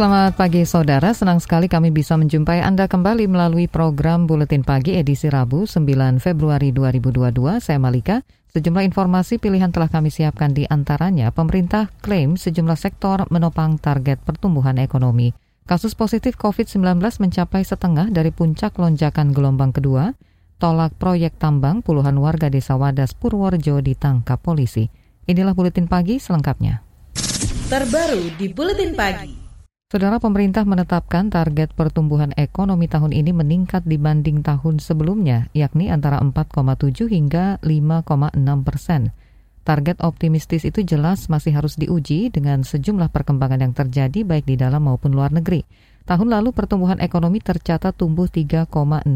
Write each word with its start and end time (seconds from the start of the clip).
Selamat 0.00 0.32
pagi 0.32 0.64
saudara, 0.64 1.12
senang 1.12 1.44
sekali 1.44 1.68
kami 1.68 1.92
bisa 1.92 2.16
menjumpai 2.16 2.64
Anda 2.64 2.88
kembali 2.88 3.28
melalui 3.28 3.68
program 3.68 4.24
Buletin 4.24 4.64
Pagi 4.64 4.96
edisi 4.96 5.28
Rabu 5.28 5.68
9 5.68 5.76
Februari 6.24 6.72
2022. 6.72 7.60
Saya 7.60 7.76
Malika. 7.76 8.24
Sejumlah 8.48 8.80
informasi 8.88 9.36
pilihan 9.36 9.68
telah 9.68 9.92
kami 9.92 10.08
siapkan 10.08 10.56
di 10.56 10.64
antaranya 10.64 11.28
pemerintah 11.28 11.92
klaim 12.00 12.40
sejumlah 12.40 12.80
sektor 12.80 13.28
menopang 13.28 13.76
target 13.76 14.24
pertumbuhan 14.24 14.80
ekonomi. 14.80 15.36
Kasus 15.68 15.92
positif 15.92 16.32
COVID-19 16.40 16.80
mencapai 17.20 17.60
setengah 17.60 18.08
dari 18.08 18.32
puncak 18.32 18.80
lonjakan 18.80 19.36
gelombang 19.36 19.76
kedua. 19.76 20.16
Tolak 20.56 20.96
proyek 20.96 21.36
tambang 21.36 21.84
puluhan 21.84 22.16
warga 22.16 22.48
desa 22.48 22.72
Wadas 22.72 23.12
Purworejo 23.12 23.84
ditangkap 23.84 24.40
polisi. 24.40 24.88
Inilah 25.28 25.52
Buletin 25.52 25.92
Pagi 25.92 26.16
selengkapnya. 26.16 26.80
Terbaru 27.68 28.40
di 28.40 28.48
Buletin 28.48 28.96
Pagi. 28.96 29.39
Saudara 29.90 30.22
pemerintah 30.22 30.62
menetapkan 30.62 31.34
target 31.34 31.74
pertumbuhan 31.74 32.30
ekonomi 32.38 32.86
tahun 32.86 33.10
ini 33.10 33.34
meningkat 33.34 33.82
dibanding 33.82 34.38
tahun 34.38 34.78
sebelumnya, 34.78 35.50
yakni 35.50 35.90
antara 35.90 36.22
4,7 36.22 37.10
hingga 37.10 37.58
5,6 37.58 38.06
persen. 38.62 39.10
Target 39.66 39.98
optimistis 40.06 40.62
itu 40.62 40.86
jelas 40.86 41.26
masih 41.26 41.58
harus 41.58 41.74
diuji 41.74 42.30
dengan 42.30 42.62
sejumlah 42.62 43.10
perkembangan 43.10 43.66
yang 43.66 43.74
terjadi 43.74 44.22
baik 44.22 44.46
di 44.46 44.54
dalam 44.54 44.86
maupun 44.86 45.10
luar 45.10 45.34
negeri. 45.34 45.66
Tahun 46.06 46.28
lalu 46.38 46.54
pertumbuhan 46.54 47.02
ekonomi 47.02 47.42
tercatat 47.42 47.90
tumbuh 47.98 48.30
3,69 48.30 49.10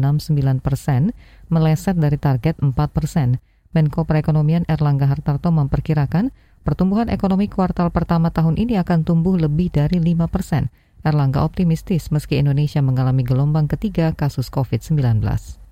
persen, 0.59 1.15
meleset 1.47 1.95
dari 1.95 2.19
target 2.19 2.59
4 2.59 2.75
persen. 2.91 3.39
Menko 3.71 4.03
Perekonomian 4.03 4.67
Erlangga 4.67 5.07
Hartarto 5.07 5.55
memperkirakan 5.55 6.35
Pertumbuhan 6.65 7.13
ekonomi 7.13 7.45
kuartal 7.45 7.93
pertama 7.93 8.33
tahun 8.33 8.57
ini 8.57 8.81
akan 8.81 9.05
tumbuh 9.05 9.37
lebih 9.37 9.69
dari 9.69 10.01
5 10.01 10.25
persen. 10.25 10.73
Erlangga 11.05 11.45
optimistis 11.45 12.09
meski 12.09 12.41
Indonesia 12.41 12.81
mengalami 12.81 13.21
gelombang 13.21 13.69
ketiga 13.69 14.09
kasus 14.17 14.49
COVID-19. 14.49 15.21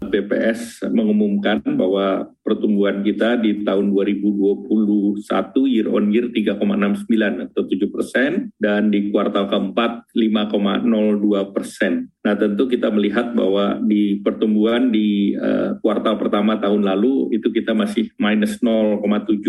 BPS 0.10 0.84
mengumumkan 0.92 1.64
bahwa 1.64 2.32
pertumbuhan 2.44 3.00
kita 3.02 3.40
di 3.40 3.64
tahun 3.64 3.96
2021 3.96 5.24
year 5.72 5.88
on 5.88 6.12
year 6.12 6.28
3,69 6.28 7.48
atau 7.52 7.64
7 7.64 7.88
persen 7.88 8.32
dan 8.60 8.92
di 8.92 9.08
kuartal 9.10 9.48
keempat 9.48 10.12
5,02 10.12 11.56
persen. 11.56 12.12
Nah 12.24 12.36
tentu 12.36 12.68
kita 12.68 12.92
melihat 12.92 13.32
bahwa 13.32 13.80
di 13.84 14.20
pertumbuhan 14.20 14.92
di 14.92 15.36
uh, 15.36 15.80
kuartal 15.80 16.20
pertama 16.20 16.60
tahun 16.60 16.84
lalu 16.84 17.36
itu 17.36 17.52
kita 17.52 17.72
masih 17.72 18.12
minus 18.20 18.60
0,7 18.60 19.04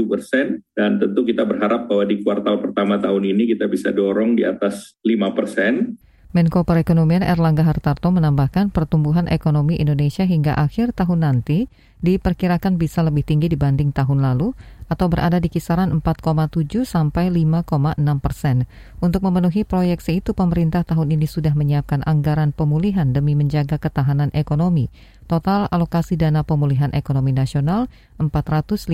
persen 0.06 0.62
dan 0.75 0.98
tentu 0.98 1.27
kita 1.27 1.42
berharap 1.42 1.91
bahwa 1.91 2.06
di 2.06 2.22
kuartal 2.22 2.62
pertama 2.62 2.98
tahun 2.98 3.34
ini 3.34 3.55
kita 3.55 3.66
bisa 3.66 3.91
dorong 3.91 4.38
di 4.38 4.47
atas 4.47 4.94
5 5.02 5.38
persen. 5.38 5.98
Menko 6.35 6.67
Perekonomian 6.67 7.23
Erlangga 7.23 7.63
Hartarto 7.63 8.11
menambahkan 8.11 8.75
pertumbuhan 8.75 9.31
ekonomi 9.31 9.79
Indonesia 9.79 10.27
hingga 10.27 10.59
akhir 10.59 10.91
tahun 10.91 11.23
nanti 11.23 11.71
diperkirakan 12.03 12.75
bisa 12.75 13.07
lebih 13.07 13.23
tinggi 13.23 13.47
dibanding 13.47 13.95
tahun 13.95 14.19
lalu 14.19 14.51
atau 14.91 15.06
berada 15.06 15.39
di 15.39 15.47
kisaran 15.47 15.94
4,7 15.94 16.83
sampai 16.83 17.31
5,6 17.31 18.03
persen. 18.19 18.67
Untuk 18.99 19.23
memenuhi 19.23 19.62
proyeksi 19.62 20.19
itu, 20.19 20.34
pemerintah 20.34 20.83
tahun 20.83 21.15
ini 21.15 21.31
sudah 21.31 21.55
menyiapkan 21.55 22.03
anggaran 22.03 22.50
pemulihan 22.50 23.15
demi 23.15 23.39
menjaga 23.39 23.78
ketahanan 23.78 24.34
ekonomi. 24.34 24.91
Total 25.31 25.71
alokasi 25.71 26.19
dana 26.19 26.43
pemulihan 26.43 26.91
ekonomi 26.99 27.31
nasional 27.31 27.87
455 28.19 28.91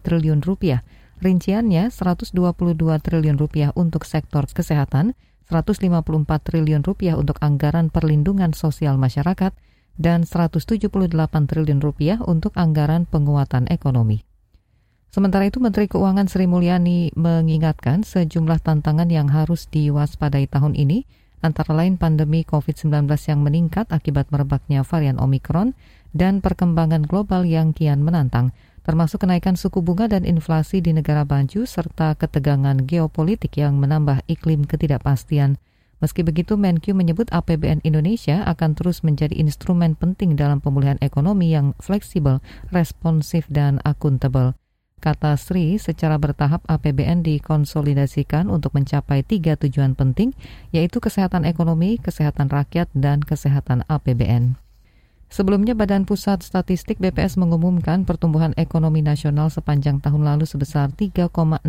triliun 0.00 0.40
rupiah. 0.40 0.80
Rinciannya 1.20 1.92
122 1.92 2.32
triliun 3.04 3.36
rupiah 3.36 3.68
untuk 3.76 4.08
sektor 4.08 4.48
kesehatan, 4.48 5.12
154 5.48 5.84
triliun 6.40 6.82
rupiah 6.84 7.14
untuk 7.18 7.36
anggaran 7.44 7.92
perlindungan 7.92 8.56
sosial 8.56 8.96
masyarakat, 8.96 9.52
dan 9.94 10.26
178 10.26 11.10
triliun 11.46 11.80
rupiah 11.80 12.18
untuk 12.24 12.56
anggaran 12.58 13.06
penguatan 13.06 13.70
ekonomi. 13.70 14.26
Sementara 15.14 15.46
itu, 15.46 15.62
Menteri 15.62 15.86
Keuangan 15.86 16.26
Sri 16.26 16.50
Mulyani 16.50 17.14
mengingatkan 17.14 18.02
sejumlah 18.02 18.58
tantangan 18.66 19.06
yang 19.06 19.30
harus 19.30 19.70
diwaspadai 19.70 20.50
tahun 20.50 20.74
ini, 20.74 21.06
antara 21.38 21.70
lain 21.70 21.94
pandemi 21.94 22.42
COVID-19 22.42 23.06
yang 23.30 23.40
meningkat 23.46 23.86
akibat 23.94 24.34
merebaknya 24.34 24.82
varian 24.82 25.22
Omikron 25.22 25.78
dan 26.10 26.42
perkembangan 26.42 27.06
global 27.06 27.46
yang 27.46 27.70
kian 27.70 28.02
menantang 28.02 28.50
termasuk 28.84 29.24
kenaikan 29.24 29.56
suku 29.56 29.80
bunga 29.80 30.06
dan 30.06 30.28
inflasi 30.28 30.78
di 30.84 30.92
negara 30.92 31.24
maju 31.24 31.64
serta 31.64 32.14
ketegangan 32.14 32.84
geopolitik 32.84 33.56
yang 33.56 33.80
menambah 33.80 34.22
iklim 34.28 34.68
ketidakpastian. 34.68 35.56
Meski 36.04 36.20
begitu, 36.20 36.60
Menkyu 36.60 36.92
menyebut 36.92 37.32
APBN 37.32 37.80
Indonesia 37.80 38.44
akan 38.44 38.76
terus 38.76 39.00
menjadi 39.00 39.32
instrumen 39.40 39.96
penting 39.96 40.36
dalam 40.36 40.60
pemulihan 40.60 41.00
ekonomi 41.00 41.56
yang 41.56 41.72
fleksibel, 41.80 42.44
responsif, 42.68 43.48
dan 43.48 43.80
akuntabel. 43.88 44.52
Kata 45.00 45.36
Sri, 45.36 45.76
secara 45.76 46.16
bertahap 46.16 46.64
APBN 46.64 47.24
dikonsolidasikan 47.24 48.48
untuk 48.48 48.72
mencapai 48.72 49.20
tiga 49.20 49.56
tujuan 49.56 49.92
penting, 49.92 50.32
yaitu 50.72 51.00
kesehatan 51.00 51.44
ekonomi, 51.44 52.00
kesehatan 52.00 52.48
rakyat, 52.48 52.88
dan 52.96 53.20
kesehatan 53.20 53.84
APBN. 53.88 54.63
Sebelumnya 55.34 55.74
Badan 55.74 56.06
Pusat 56.06 56.46
Statistik 56.46 57.02
BPS 57.02 57.34
mengumumkan 57.42 58.06
pertumbuhan 58.06 58.54
ekonomi 58.54 59.02
nasional 59.02 59.50
sepanjang 59.50 59.98
tahun 59.98 60.22
lalu 60.22 60.46
sebesar 60.46 60.94
3,69 60.94 61.66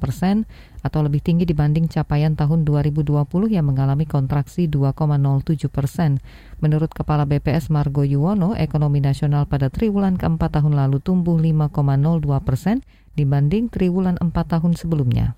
persen 0.00 0.48
atau 0.80 1.04
lebih 1.04 1.20
tinggi 1.20 1.44
dibanding 1.44 1.92
capaian 1.92 2.32
tahun 2.32 2.64
2020 2.64 3.28
yang 3.52 3.68
mengalami 3.68 4.08
kontraksi 4.08 4.64
2,07 4.64 5.68
persen. 5.68 6.24
Menurut 6.64 6.88
Kepala 6.88 7.28
BPS 7.28 7.68
Margo 7.68 8.00
Yuwono, 8.00 8.56
ekonomi 8.56 9.04
nasional 9.04 9.44
pada 9.44 9.68
triwulan 9.68 10.16
keempat 10.16 10.56
tahun 10.56 10.80
lalu 10.80 10.96
tumbuh 11.04 11.36
5,02 11.36 11.76
persen 12.48 12.80
dibanding 13.12 13.68
triwulan 13.68 14.16
empat 14.24 14.56
tahun 14.56 14.72
sebelumnya. 14.72 15.36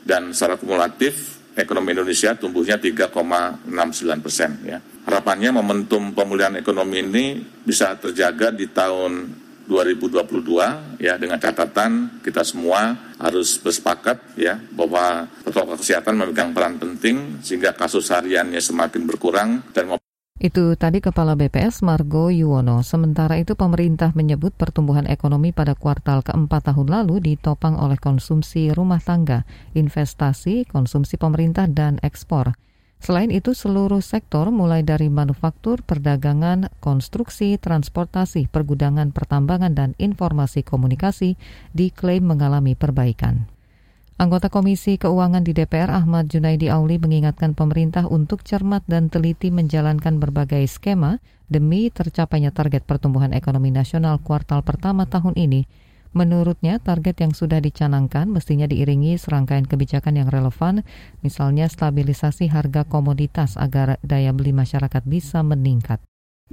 Dan 0.00 0.32
secara 0.32 0.56
kumulatif 0.56 1.44
ekonomi 1.56 1.96
Indonesia 1.96 2.36
tumbuhnya 2.36 2.76
3,69 2.76 3.72
persen 4.20 4.50
ya. 4.62 4.78
Harapannya 4.78 5.50
momentum 5.56 6.12
pemulihan 6.12 6.54
ekonomi 6.54 7.00
ini 7.00 7.40
bisa 7.40 7.96
terjaga 7.96 8.52
di 8.52 8.68
tahun 8.68 9.32
2022 9.66 11.02
ya. 11.02 11.16
Dengan 11.18 11.40
catatan 11.40 12.22
kita 12.22 12.46
semua 12.46 12.94
harus 13.18 13.58
bersepakat 13.58 14.38
ya 14.38 14.60
bahwa 14.76 15.26
protokol 15.42 15.80
kesehatan 15.80 16.14
memegang 16.14 16.52
peran 16.52 16.76
penting 16.76 17.40
sehingga 17.42 17.72
kasus 17.74 18.12
hariannya 18.12 18.60
semakin 18.60 19.02
berkurang 19.08 19.64
dan 19.72 19.96
itu 20.36 20.76
tadi 20.76 21.00
Kepala 21.00 21.32
BPS 21.32 21.80
Margo 21.80 22.28
Yuwono. 22.28 22.84
Sementara 22.84 23.40
itu 23.40 23.56
pemerintah 23.56 24.12
menyebut 24.12 24.52
pertumbuhan 24.52 25.08
ekonomi 25.08 25.48
pada 25.48 25.72
kuartal 25.72 26.20
keempat 26.20 26.68
tahun 26.72 26.92
lalu 26.92 27.24
ditopang 27.24 27.72
oleh 27.80 27.96
konsumsi 27.96 28.68
rumah 28.68 29.00
tangga, 29.00 29.48
investasi, 29.72 30.68
konsumsi 30.68 31.16
pemerintah, 31.16 31.64
dan 31.64 31.96
ekspor. 32.04 32.52
Selain 33.00 33.32
itu, 33.32 33.56
seluruh 33.56 34.04
sektor 34.04 34.52
mulai 34.52 34.84
dari 34.84 35.08
manufaktur, 35.08 35.80
perdagangan, 35.84 36.68
konstruksi, 36.84 37.56
transportasi, 37.56 38.48
pergudangan, 38.48 39.16
pertambangan, 39.16 39.72
dan 39.72 39.90
informasi 39.96 40.64
komunikasi 40.64 41.40
diklaim 41.72 42.24
mengalami 42.28 42.76
perbaikan. 42.76 43.48
Anggota 44.16 44.48
Komisi 44.48 44.96
Keuangan 44.96 45.44
di 45.44 45.52
DPR 45.52 45.92
Ahmad 45.92 46.32
Junaidi 46.32 46.72
Auli 46.72 46.96
mengingatkan 46.96 47.52
pemerintah 47.52 48.08
untuk 48.08 48.48
cermat 48.48 48.80
dan 48.88 49.12
teliti 49.12 49.52
menjalankan 49.52 50.16
berbagai 50.16 50.64
skema 50.72 51.20
demi 51.52 51.92
tercapainya 51.92 52.48
target 52.48 52.88
pertumbuhan 52.88 53.36
ekonomi 53.36 53.68
nasional 53.68 54.16
kuartal 54.24 54.64
pertama 54.64 55.04
tahun 55.04 55.36
ini 55.36 55.68
Menurutnya, 56.16 56.80
target 56.80 57.20
yang 57.20 57.36
sudah 57.36 57.60
dicanangkan 57.60 58.32
mestinya 58.32 58.64
diiringi 58.64 59.20
serangkaian 59.20 59.68
kebijakan 59.68 60.16
yang 60.16 60.32
relevan, 60.32 60.80
misalnya 61.20 61.68
stabilisasi 61.68 62.48
harga 62.48 62.88
komoditas 62.88 63.60
agar 63.60 64.00
daya 64.00 64.32
beli 64.32 64.56
masyarakat 64.56 65.04
bisa 65.04 65.44
meningkat. 65.44 66.00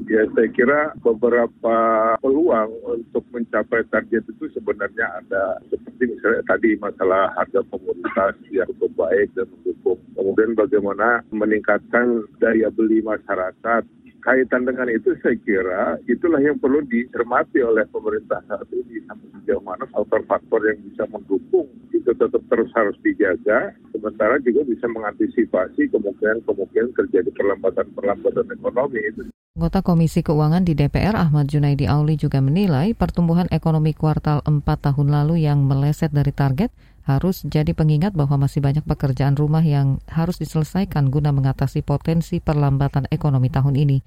Ya 0.01 0.25
saya 0.33 0.49
kira 0.49 0.97
beberapa 1.05 1.77
peluang 2.17 2.73
untuk 2.81 3.21
mencapai 3.29 3.85
target 3.93 4.25
itu 4.25 4.49
sebenarnya 4.57 5.21
ada 5.21 5.61
seperti 5.69 6.17
misalnya 6.17 6.41
tadi 6.49 6.73
masalah 6.81 7.29
harga 7.37 7.61
komoditas 7.69 8.33
yang 8.49 8.65
cukup 8.73 9.05
baik 9.05 9.29
dan 9.37 9.45
mendukung. 9.53 10.01
Kemudian 10.17 10.57
bagaimana 10.57 11.21
meningkatkan 11.29 12.25
daya 12.41 12.73
beli 12.73 13.05
masyarakat 13.05 13.85
kaitan 14.23 14.63
dengan 14.63 14.87
itu 14.87 15.11
saya 15.19 15.35
kira 15.43 15.99
itulah 16.07 16.39
yang 16.39 16.55
perlu 16.55 16.79
dicermati 16.87 17.59
oleh 17.59 17.83
pemerintah 17.91 18.39
saat 18.47 18.65
ini 18.71 19.03
sampai 19.03 19.27
sejauh 19.39 19.59
mana 19.59 19.83
faktor-faktor 19.91 20.63
yang 20.63 20.79
bisa 20.87 21.03
mendukung 21.11 21.67
itu 21.91 22.11
tetap 22.15 22.39
terus 22.47 22.71
harus 22.71 22.95
dijaga 23.03 23.75
sementara 23.91 24.39
juga 24.39 24.63
bisa 24.63 24.87
mengantisipasi 24.87 25.91
kemungkinan-kemungkinan 25.91 26.91
terjadi 26.95 27.29
perlambatan-perlambatan 27.35 28.47
ekonomi 28.55 28.99
itu. 29.03 29.21
Anggota 29.53 29.85
Komisi 29.85 30.25
Keuangan 30.25 30.65
di 30.65 30.73
DPR 30.73 31.13
Ahmad 31.13 31.45
Junaidi 31.45 31.85
Auli 31.85 32.17
juga 32.17 32.41
menilai 32.41 32.97
pertumbuhan 32.97 33.45
ekonomi 33.53 33.93
kuartal 33.93 34.41
4 34.41 34.65
tahun 34.65 35.07
lalu 35.13 35.45
yang 35.45 35.61
meleset 35.69 36.09
dari 36.09 36.33
target 36.33 36.73
harus 37.03 37.43
jadi 37.43 37.75
pengingat 37.75 38.15
bahwa 38.15 38.47
masih 38.47 38.63
banyak 38.63 38.87
pekerjaan 38.87 39.35
rumah 39.35 39.63
yang 39.63 39.99
harus 40.07 40.39
diselesaikan 40.39 41.11
guna 41.11 41.35
mengatasi 41.35 41.83
potensi 41.83 42.39
perlambatan 42.39 43.11
ekonomi 43.11 43.51
tahun 43.51 43.75
ini. 43.75 43.99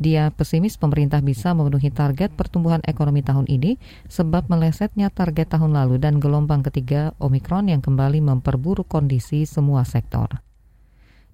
Dia 0.00 0.32
pesimis 0.32 0.80
pemerintah 0.80 1.20
bisa 1.20 1.52
memenuhi 1.52 1.92
target 1.92 2.32
pertumbuhan 2.32 2.80
ekonomi 2.88 3.20
tahun 3.20 3.46
ini 3.46 3.76
sebab 4.08 4.48
melesetnya 4.48 5.12
target 5.12 5.52
tahun 5.52 5.76
lalu 5.76 6.00
dan 6.00 6.18
gelombang 6.18 6.64
ketiga 6.64 7.12
Omikron 7.20 7.68
yang 7.68 7.84
kembali 7.84 8.24
memperburuk 8.24 8.88
kondisi 8.88 9.44
semua 9.44 9.84
sektor. 9.84 10.42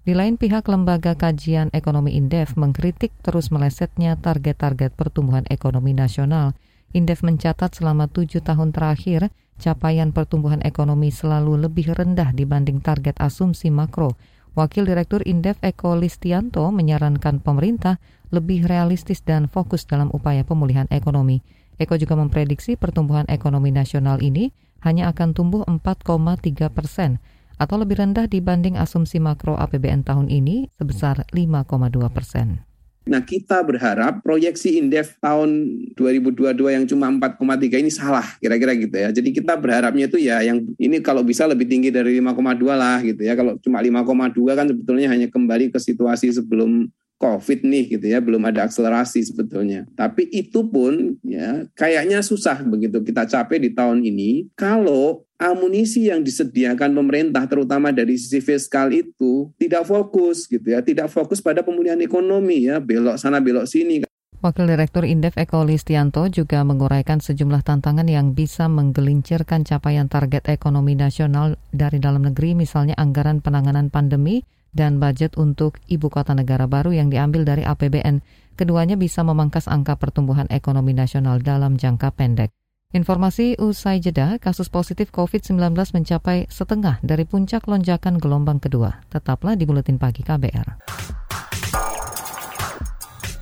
Di 0.09 0.17
lain 0.17 0.41
pihak, 0.41 0.65
Lembaga 0.73 1.13
Kajian 1.13 1.69
Ekonomi 1.77 2.17
Indef 2.17 2.57
mengkritik 2.57 3.13
terus 3.21 3.53
melesetnya 3.53 4.17
target-target 4.17 4.97
pertumbuhan 4.97 5.45
ekonomi 5.53 5.93
nasional. 5.93 6.57
Indef 6.97 7.21
mencatat 7.21 7.77
selama 7.77 8.09
tujuh 8.09 8.41
tahun 8.41 8.73
terakhir, 8.73 9.29
capaian 9.59 10.15
pertumbuhan 10.15 10.63
ekonomi 10.63 11.11
selalu 11.11 11.69
lebih 11.69 11.93
rendah 11.93 12.31
dibanding 12.33 12.79
target 12.79 13.19
asumsi 13.19 13.69
makro. 13.69 14.15
Wakil 14.55 14.87
Direktur 14.87 15.23
Indef 15.27 15.59
Eko 15.63 15.95
Listianto 15.95 16.67
menyarankan 16.71 17.43
pemerintah 17.43 18.03
lebih 18.35 18.67
realistis 18.67 19.23
dan 19.23 19.47
fokus 19.47 19.87
dalam 19.87 20.11
upaya 20.11 20.43
pemulihan 20.43 20.87
ekonomi. 20.91 21.43
Eko 21.79 21.95
juga 21.95 22.19
memprediksi 22.19 22.75
pertumbuhan 22.75 23.27
ekonomi 23.31 23.71
nasional 23.71 24.19
ini 24.19 24.51
hanya 24.83 25.11
akan 25.11 25.35
tumbuh 25.35 25.63
4,3 25.67 26.71
persen 26.75 27.23
atau 27.59 27.77
lebih 27.79 27.99
rendah 27.99 28.31
dibanding 28.31 28.79
asumsi 28.79 29.19
makro 29.19 29.59
APBN 29.59 30.07
tahun 30.07 30.31
ini 30.31 30.71
sebesar 30.79 31.27
5,2 31.35 32.07
persen. 32.11 32.68
Nah 33.09 33.25
kita 33.25 33.65
berharap 33.65 34.21
proyeksi 34.21 34.77
indef 34.77 35.17
tahun 35.19 35.81
2022 35.97 36.55
yang 36.77 36.85
cuma 36.85 37.09
4,3 37.09 37.81
ini 37.81 37.89
salah 37.89 38.25
kira-kira 38.39 38.77
gitu 38.77 38.93
ya. 38.93 39.09
Jadi 39.09 39.33
kita 39.33 39.57
berharapnya 39.57 40.07
itu 40.07 40.21
ya 40.21 40.45
yang 40.45 40.61
ini 40.77 41.01
kalau 41.01 41.25
bisa 41.25 41.49
lebih 41.49 41.65
tinggi 41.65 41.89
dari 41.89 42.21
5,2 42.21 42.69
lah 42.77 43.01
gitu 43.01 43.25
ya. 43.25 43.33
Kalau 43.33 43.57
cuma 43.65 43.81
5,2 43.81 44.37
kan 44.53 44.67
sebetulnya 44.69 45.09
hanya 45.09 45.27
kembali 45.33 45.73
ke 45.73 45.81
situasi 45.81 46.31
sebelum 46.37 46.93
COVID 47.19 47.67
nih 47.67 47.99
gitu 47.99 48.07
ya, 48.07 48.23
belum 48.23 48.47
ada 48.47 48.71
akselerasi 48.71 49.27
sebetulnya. 49.27 49.91
Tapi 49.99 50.31
itu 50.31 50.63
pun 50.71 51.19
ya 51.27 51.67
kayaknya 51.75 52.23
susah 52.23 52.63
begitu 52.63 53.03
kita 53.03 53.27
capai 53.27 53.59
di 53.59 53.75
tahun 53.75 54.07
ini 54.07 54.55
kalau 54.55 55.27
amunisi 55.39 56.11
yang 56.11 56.27
disediakan 56.27 56.93
pemerintah 56.93 57.47
terutama 57.47 57.95
dari 57.95 58.19
sisi 58.19 58.43
fiskal 58.43 58.91
itu 58.91 59.55
tidak 59.55 59.87
fokus 59.87 60.51
gitu 60.51 60.75
ya, 60.75 60.83
tidak 60.83 61.09
fokus 61.09 61.39
pada 61.39 61.63
pemulihan 61.63 61.99
ekonomi 62.03 62.67
ya, 62.67 62.83
belok 62.83 63.17
sana 63.17 63.39
belok 63.39 63.71
sini. 63.71 64.05
Wakil 64.39 64.71
Direktur 64.71 65.03
Indef 65.03 65.35
Eko 65.35 65.67
Listianto 65.67 66.31
juga 66.31 66.63
menguraikan 66.63 67.19
sejumlah 67.19 67.67
tantangan 67.67 68.07
yang 68.07 68.39
bisa 68.39 68.71
menggelincirkan 68.71 69.67
capaian 69.67 70.07
target 70.07 70.47
ekonomi 70.47 70.95
nasional 70.95 71.59
dari 71.75 71.99
dalam 71.99 72.23
negeri 72.23 72.55
misalnya 72.55 72.95
anggaran 72.95 73.43
penanganan 73.43 73.91
pandemi, 73.91 74.47
dan 74.71 75.03
budget 75.03 75.35
untuk 75.35 75.83
ibu 75.91 76.07
kota 76.07 76.39
negara 76.39 76.71
baru 76.71 76.95
yang 76.95 77.11
diambil 77.11 77.43
dari 77.43 77.67
APBN. 77.67 78.23
Keduanya 78.55 78.95
bisa 78.95 79.27
memangkas 79.27 79.67
angka 79.67 79.99
pertumbuhan 79.99 80.47
ekonomi 80.51 80.95
nasional 80.95 81.43
dalam 81.43 81.75
jangka 81.75 82.15
pendek. 82.15 82.55
Informasi 82.89 83.53
usai 83.61 84.01
jeda, 84.01 84.41
kasus 84.41 84.73
positif 84.73 85.13
COVID-19 85.13 85.77
mencapai 85.93 86.49
setengah 86.49 86.97
dari 87.05 87.29
puncak 87.29 87.69
lonjakan 87.69 88.17
gelombang 88.17 88.57
kedua. 88.65 89.05
Tetaplah 89.13 89.61
di 89.61 89.69
Buletin 89.69 90.01
Pagi 90.01 90.25
KBR. 90.25 90.81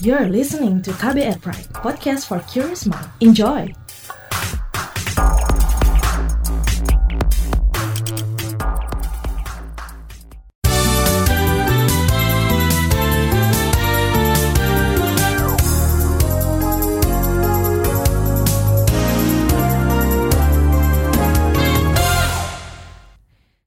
You're 0.03 0.27
listening 0.27 0.83
to 0.83 0.91
KBR 0.99 1.39
Pride, 1.39 1.71
podcast 1.79 2.27
for 2.27 2.43
curious 2.51 2.91
mind. 2.91 3.07
Enjoy! 3.23 3.71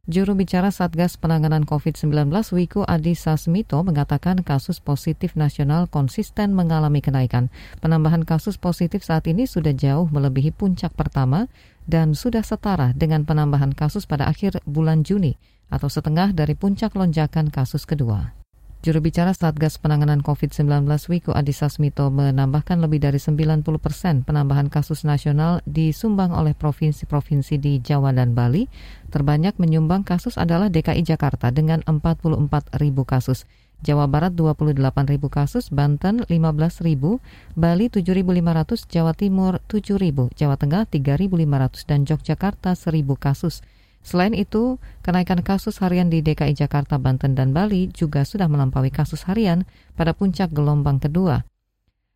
Juru 0.10 0.34
bicara 0.34 0.74
Satgas 0.74 1.22
Penanganan 1.22 1.70
COVID-19 1.70 2.34
Wiku 2.58 2.82
Adhisa 2.82 3.38
Smito 3.38 3.78
mengatakan 3.86 4.42
kasus 4.42 4.82
positif 4.82 5.38
nasional 5.38 5.86
konsisten 5.86 6.58
mengalami 6.58 6.98
kenaikan. 6.98 7.54
Penambahan 7.78 8.26
kasus 8.26 8.58
positif 8.58 9.06
saat 9.06 9.30
ini 9.30 9.46
sudah 9.46 9.70
jauh 9.70 10.10
melebihi 10.10 10.50
puncak 10.50 10.98
pertama 10.98 11.46
dan 11.86 12.18
sudah 12.18 12.42
setara 12.42 12.90
dengan 12.98 13.22
penambahan 13.22 13.70
kasus 13.70 14.10
pada 14.10 14.26
akhir 14.26 14.66
bulan 14.66 15.06
Juni 15.06 15.38
atau 15.70 15.94
setengah 15.94 16.34
dari 16.34 16.58
puncak 16.58 16.98
lonjakan 16.98 17.54
kasus 17.54 17.86
kedua. 17.86 18.39
Juru 18.80 19.04
bicara 19.04 19.36
Satgas 19.36 19.76
Penanganan 19.76 20.24
COVID-19 20.24 20.88
Wiku 21.12 21.36
Adhisa 21.36 21.68
Smito 21.68 22.08
menambahkan 22.16 22.80
lebih 22.80 23.04
dari 23.04 23.20
90 23.20 23.60
persen 23.76 24.24
penambahan 24.24 24.72
kasus 24.72 25.04
nasional 25.04 25.60
disumbang 25.68 26.32
oleh 26.32 26.56
provinsi-provinsi 26.56 27.60
di 27.60 27.84
Jawa 27.84 28.16
dan 28.16 28.32
Bali. 28.32 28.72
Terbanyak 29.12 29.60
menyumbang 29.60 30.08
kasus 30.08 30.40
adalah 30.40 30.72
DKI 30.72 31.04
Jakarta 31.04 31.52
dengan 31.52 31.84
44 31.84 32.80
ribu 32.80 33.04
kasus. 33.04 33.44
Jawa 33.84 34.08
Barat 34.08 34.40
28 34.40 34.80
ribu 35.12 35.28
kasus, 35.28 35.68
Banten 35.76 36.24
15 36.32 36.80
ribu, 36.80 37.20
Bali 37.60 37.92
7.500, 37.92 38.88
Jawa 38.88 39.12
Timur 39.12 39.60
7 39.68 40.00
ribu, 40.00 40.32
Jawa 40.40 40.56
Tengah 40.56 40.88
3.500, 40.88 41.84
dan 41.84 42.08
Yogyakarta 42.08 42.80
1.000 42.80 42.96
kasus. 43.20 43.60
Selain 44.00 44.32
itu, 44.32 44.80
kenaikan 45.04 45.44
kasus 45.44 45.84
harian 45.84 46.08
di 46.08 46.24
DKI 46.24 46.56
Jakarta, 46.56 46.96
Banten, 46.98 47.36
dan 47.36 47.52
Bali 47.52 47.92
juga 47.92 48.24
sudah 48.24 48.48
melampaui 48.48 48.90
kasus 48.90 49.28
harian 49.28 49.68
pada 49.94 50.16
puncak 50.16 50.50
gelombang 50.56 51.04
kedua. 51.04 51.44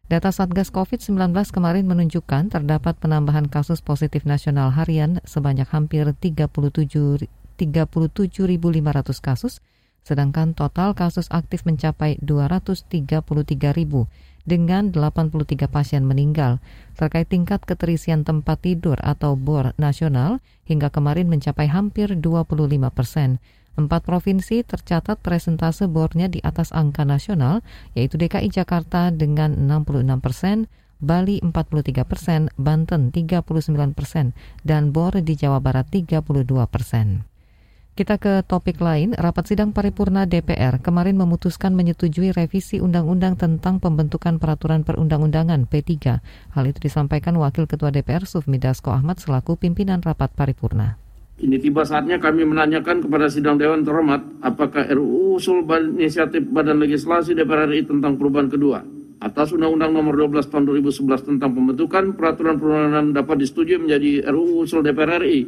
Data 0.07 0.35
Satgas 0.35 0.67
COVID-19 0.71 1.31
kemarin 1.51 1.87
menunjukkan 1.87 2.51
terdapat 2.51 2.99
penambahan 2.99 3.47
kasus 3.47 3.79
positif 3.79 4.27
nasional 4.27 4.75
harian 4.75 5.23
sebanyak 5.23 5.67
hampir 5.71 6.11
37 6.11 7.27
37.500 7.53 9.21
kasus, 9.21 9.61
sedangkan 10.03 10.51
total 10.57 10.91
kasus 10.97 11.29
aktif 11.31 11.63
mencapai 11.63 12.19
233.000 12.19 13.23
dengan 14.43 14.91
83 14.91 15.67
pasien 15.71 16.03
meninggal. 16.03 16.59
Terkait 16.99 17.27
tingkat 17.27 17.63
keterisian 17.63 18.27
tempat 18.27 18.63
tidur 18.63 18.99
atau 19.01 19.39
BOR 19.39 19.75
nasional 19.79 20.43
hingga 20.67 20.91
kemarin 20.91 21.31
mencapai 21.31 21.67
hampir 21.71 22.15
25 22.15 22.53
persen. 22.93 23.41
Empat 23.73 24.05
provinsi 24.05 24.61
tercatat 24.61 25.17
presentase 25.17 25.89
bornya 25.89 26.29
di 26.29 26.37
atas 26.45 26.69
angka 26.69 27.09
nasional, 27.09 27.65
yaitu 27.97 28.21
DKI 28.21 28.53
Jakarta 28.53 29.09
dengan 29.09 29.65
66 29.65 30.21
persen, 30.21 30.69
Bali 31.01 31.41
43 31.41 32.05
persen, 32.05 32.53
Banten 32.53 33.09
39 33.09 33.97
persen, 33.97 34.37
dan 34.61 34.93
BOR 34.93 35.25
di 35.25 35.33
Jawa 35.33 35.57
Barat 35.57 35.89
32 35.89 36.21
persen. 36.69 37.32
Kita 37.93 38.17
ke 38.17 38.41
topik 38.41 38.81
lain, 38.81 39.13
rapat 39.13 39.53
sidang 39.53 39.69
paripurna 39.69 40.25
DPR 40.25 40.81
kemarin 40.81 41.13
memutuskan 41.13 41.77
menyetujui 41.77 42.33
revisi 42.33 42.81
undang-undang 42.81 43.37
tentang 43.37 43.77
pembentukan 43.77 44.41
peraturan 44.41 44.81
perundang-undangan 44.81 45.69
P3. 45.69 45.93
Hal 46.57 46.63
itu 46.65 46.81
disampaikan 46.81 47.37
Wakil 47.37 47.69
Ketua 47.69 47.93
DPR 47.93 48.25
Sufmi 48.25 48.57
Dasko 48.57 48.89
Ahmad 48.89 49.21
selaku 49.21 49.61
pimpinan 49.61 50.01
rapat 50.01 50.33
paripurna. 50.33 50.97
Ini 51.37 51.61
tiba 51.61 51.85
saatnya 51.85 52.17
kami 52.17 52.49
menanyakan 52.49 53.05
kepada 53.05 53.29
sidang 53.29 53.61
Dewan 53.61 53.85
Terhormat 53.85 54.41
apakah 54.41 54.89
RUU 54.89 55.37
usul 55.37 55.61
inisiatif 55.93 56.49
Badan 56.49 56.81
Legislasi 56.81 57.37
DPR 57.37 57.69
RI 57.69 57.85
tentang 57.85 58.17
perubahan 58.17 58.49
kedua 58.49 58.81
atas 59.21 59.53
Undang-Undang 59.53 59.93
Nomor 59.93 60.17
12 60.17 60.49
Tahun 60.49 60.65
2011 60.65 61.29
tentang 61.29 61.53
pembentukan 61.53 62.17
peraturan 62.17 62.57
perundangan 62.57 63.21
dapat 63.21 63.37
disetujui 63.37 63.85
menjadi 63.85 64.25
RUU 64.33 64.65
usul 64.65 64.81
DPR 64.81 65.21
RI. 65.21 65.45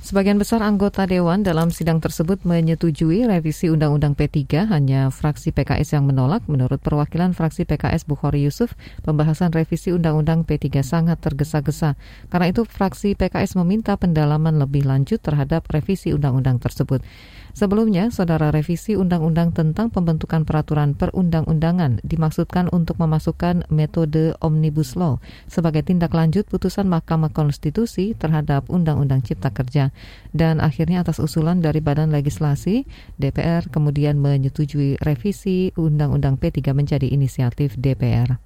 Sebagian 0.00 0.40
besar 0.40 0.64
anggota 0.64 1.04
Dewan 1.04 1.44
dalam 1.44 1.68
sidang 1.68 2.00
tersebut 2.00 2.42
menyetujui 2.48 3.28
revisi 3.28 3.68
Undang-Undang 3.68 4.16
P3, 4.16 4.66
hanya 4.72 5.12
fraksi 5.12 5.52
PKS 5.52 5.92
yang 5.92 6.08
menolak. 6.08 6.40
Menurut 6.48 6.80
perwakilan 6.80 7.36
fraksi 7.36 7.68
PKS 7.68 8.08
Bukhari 8.08 8.40
Yusuf, 8.40 8.72
pembahasan 9.04 9.52
revisi 9.52 9.92
Undang-Undang 9.92 10.48
P3 10.48 10.80
sangat 10.80 11.20
tergesa-gesa. 11.20 12.00
Karena 12.32 12.48
itu 12.48 12.64
fraksi 12.64 13.12
PKS 13.12 13.60
meminta 13.60 13.94
pendalaman 14.00 14.56
lebih 14.56 14.88
lanjut 14.88 15.20
terhadap 15.20 15.68
revisi 15.68 16.16
Undang-Undang 16.16 16.64
tersebut. 16.64 17.04
Sebelumnya, 17.50 18.14
saudara 18.14 18.54
revisi 18.54 18.94
Undang-Undang 18.94 19.50
tentang 19.50 19.90
pembentukan 19.90 20.46
peraturan 20.46 20.94
perundang-undangan 20.94 21.98
dimaksudkan 22.06 22.70
untuk 22.70 23.02
memasukkan 23.02 23.66
metode 23.74 24.38
Omnibus 24.38 24.94
Law 24.94 25.18
sebagai 25.50 25.82
tindak 25.82 26.14
lanjut 26.14 26.46
putusan 26.46 26.86
Mahkamah 26.86 27.34
Konstitusi 27.34 28.14
terhadap 28.14 28.70
Undang-Undang 28.70 29.26
Cipta 29.26 29.50
Kerja. 29.50 29.90
Dan 30.30 30.62
akhirnya 30.62 31.02
atas 31.02 31.18
usulan 31.18 31.58
dari 31.58 31.82
Badan 31.82 32.14
Legislasi, 32.14 32.86
DPR 33.18 33.66
kemudian 33.66 34.22
menyetujui 34.22 35.02
revisi 35.02 35.74
Undang-Undang 35.74 36.38
P3 36.38 36.70
menjadi 36.70 37.10
inisiatif 37.10 37.74
DPR. 37.74 38.38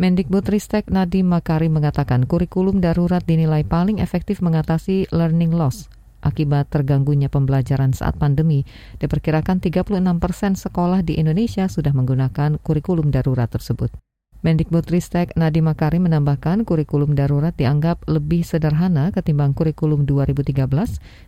Mendikbud 0.00 0.48
Ristek 0.48 0.88
Nadiem 0.88 1.28
Makarim 1.28 1.76
mengatakan 1.76 2.24
kurikulum 2.24 2.80
darurat 2.80 3.20
dinilai 3.20 3.68
paling 3.68 4.00
efektif 4.00 4.40
mengatasi 4.40 5.04
learning 5.12 5.52
loss 5.52 5.92
akibat 6.20 6.68
terganggunya 6.72 7.26
pembelajaran 7.32 7.92
saat 7.92 8.16
pandemi. 8.16 8.64
Diperkirakan 9.00 9.60
36 9.60 10.00
persen 10.20 10.52
sekolah 10.56 11.00
di 11.04 11.20
Indonesia 11.20 11.68
sudah 11.68 11.92
menggunakan 11.92 12.60
kurikulum 12.60 13.12
darurat 13.12 13.48
tersebut. 13.48 13.92
Mendikbudristek 14.40 15.36
Nadiem 15.36 15.68
Makarim 15.68 16.08
menambahkan 16.08 16.64
kurikulum 16.64 17.12
darurat 17.12 17.52
dianggap 17.52 18.08
lebih 18.08 18.40
sederhana 18.40 19.12
ketimbang 19.12 19.52
kurikulum 19.52 20.08
2013 20.08 20.64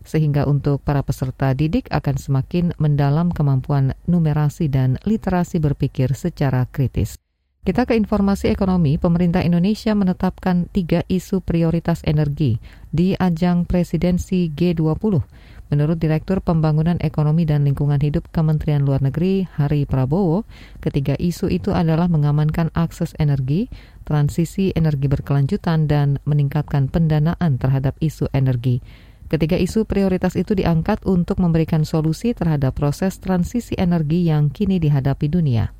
sehingga 0.00 0.48
untuk 0.48 0.80
para 0.80 1.04
peserta 1.04 1.52
didik 1.52 1.92
akan 1.92 2.16
semakin 2.16 2.72
mendalam 2.80 3.28
kemampuan 3.28 3.92
numerasi 4.08 4.72
dan 4.72 4.96
literasi 5.04 5.60
berpikir 5.60 6.16
secara 6.16 6.64
kritis. 6.72 7.21
Kita 7.62 7.86
ke 7.86 7.94
informasi 7.94 8.50
ekonomi, 8.50 8.98
pemerintah 8.98 9.38
Indonesia 9.38 9.94
menetapkan 9.94 10.66
tiga 10.74 11.06
isu 11.06 11.46
prioritas 11.46 12.02
energi 12.02 12.58
di 12.90 13.14
ajang 13.14 13.70
presidensi 13.70 14.50
G20. 14.50 15.22
Menurut 15.70 15.94
Direktur 15.94 16.42
Pembangunan 16.42 16.98
Ekonomi 16.98 17.46
dan 17.46 17.62
Lingkungan 17.62 18.02
Hidup 18.02 18.34
Kementerian 18.34 18.82
Luar 18.82 18.98
Negeri 18.98 19.46
Hari 19.46 19.86
Prabowo, 19.86 20.42
ketiga 20.82 21.14
isu 21.14 21.54
itu 21.54 21.70
adalah 21.70 22.10
mengamankan 22.10 22.74
akses 22.74 23.14
energi, 23.22 23.70
transisi 24.02 24.74
energi 24.74 25.06
berkelanjutan, 25.06 25.86
dan 25.86 26.18
meningkatkan 26.26 26.90
pendanaan 26.90 27.62
terhadap 27.62 27.94
isu 28.02 28.26
energi. 28.34 28.82
Ketiga 29.30 29.54
isu 29.54 29.86
prioritas 29.86 30.34
itu 30.34 30.58
diangkat 30.58 31.06
untuk 31.06 31.38
memberikan 31.38 31.86
solusi 31.86 32.34
terhadap 32.34 32.74
proses 32.74 33.22
transisi 33.22 33.78
energi 33.78 34.26
yang 34.26 34.50
kini 34.50 34.82
dihadapi 34.82 35.30
dunia 35.30 35.70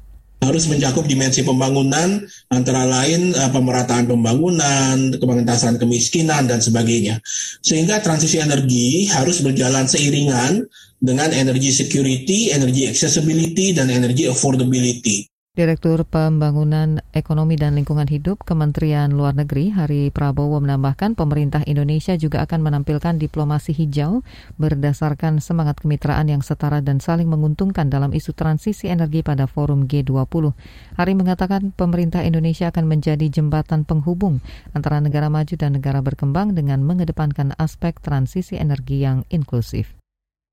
harus 0.43 0.67
mencakup 0.67 1.07
dimensi 1.07 1.47
pembangunan 1.47 2.21
antara 2.51 2.85
lain 2.85 3.33
uh, 3.33 3.49
pemerataan 3.55 4.11
pembangunan, 4.11 5.15
pengentasan 5.17 5.79
kemiskinan 5.79 6.51
dan 6.51 6.59
sebagainya. 6.59 7.23
Sehingga 7.63 8.03
transisi 8.03 8.43
energi 8.43 9.09
harus 9.09 9.41
berjalan 9.41 9.87
seiringan 9.87 10.67
dengan 11.01 11.31
energy 11.31 11.71
security, 11.73 12.51
energy 12.53 12.91
accessibility 12.91 13.73
dan 13.73 13.89
energy 13.89 14.29
affordability. 14.29 15.32
Direktur 15.53 16.09
Pembangunan 16.09 17.05
Ekonomi 17.13 17.61
dan 17.61 17.77
Lingkungan 17.77 18.09
Hidup 18.09 18.41
Kementerian 18.41 19.13
Luar 19.13 19.37
Negeri 19.37 19.69
Hari 19.69 20.09
Prabowo 20.09 20.57
menambahkan 20.65 21.13
pemerintah 21.13 21.61
Indonesia 21.69 22.17
juga 22.17 22.41
akan 22.49 22.65
menampilkan 22.65 23.21
diplomasi 23.21 23.77
hijau 23.77 24.25
berdasarkan 24.57 25.45
semangat 25.45 25.77
kemitraan 25.85 26.33
yang 26.33 26.41
setara 26.41 26.81
dan 26.81 27.05
saling 27.05 27.29
menguntungkan 27.29 27.93
dalam 27.93 28.17
isu 28.17 28.33
transisi 28.33 28.89
energi 28.89 29.21
pada 29.21 29.45
forum 29.45 29.85
G20. 29.85 30.57
Hari 30.97 31.13
mengatakan 31.21 31.77
pemerintah 31.77 32.25
Indonesia 32.25 32.73
akan 32.73 32.89
menjadi 32.89 33.29
jembatan 33.29 33.85
penghubung 33.85 34.41
antara 34.73 35.05
negara 35.05 35.29
maju 35.29 35.53
dan 35.53 35.77
negara 35.77 36.01
berkembang 36.01 36.57
dengan 36.57 36.81
mengedepankan 36.81 37.53
aspek 37.61 38.01
transisi 38.01 38.57
energi 38.57 39.05
yang 39.05 39.29
inklusif. 39.29 40.02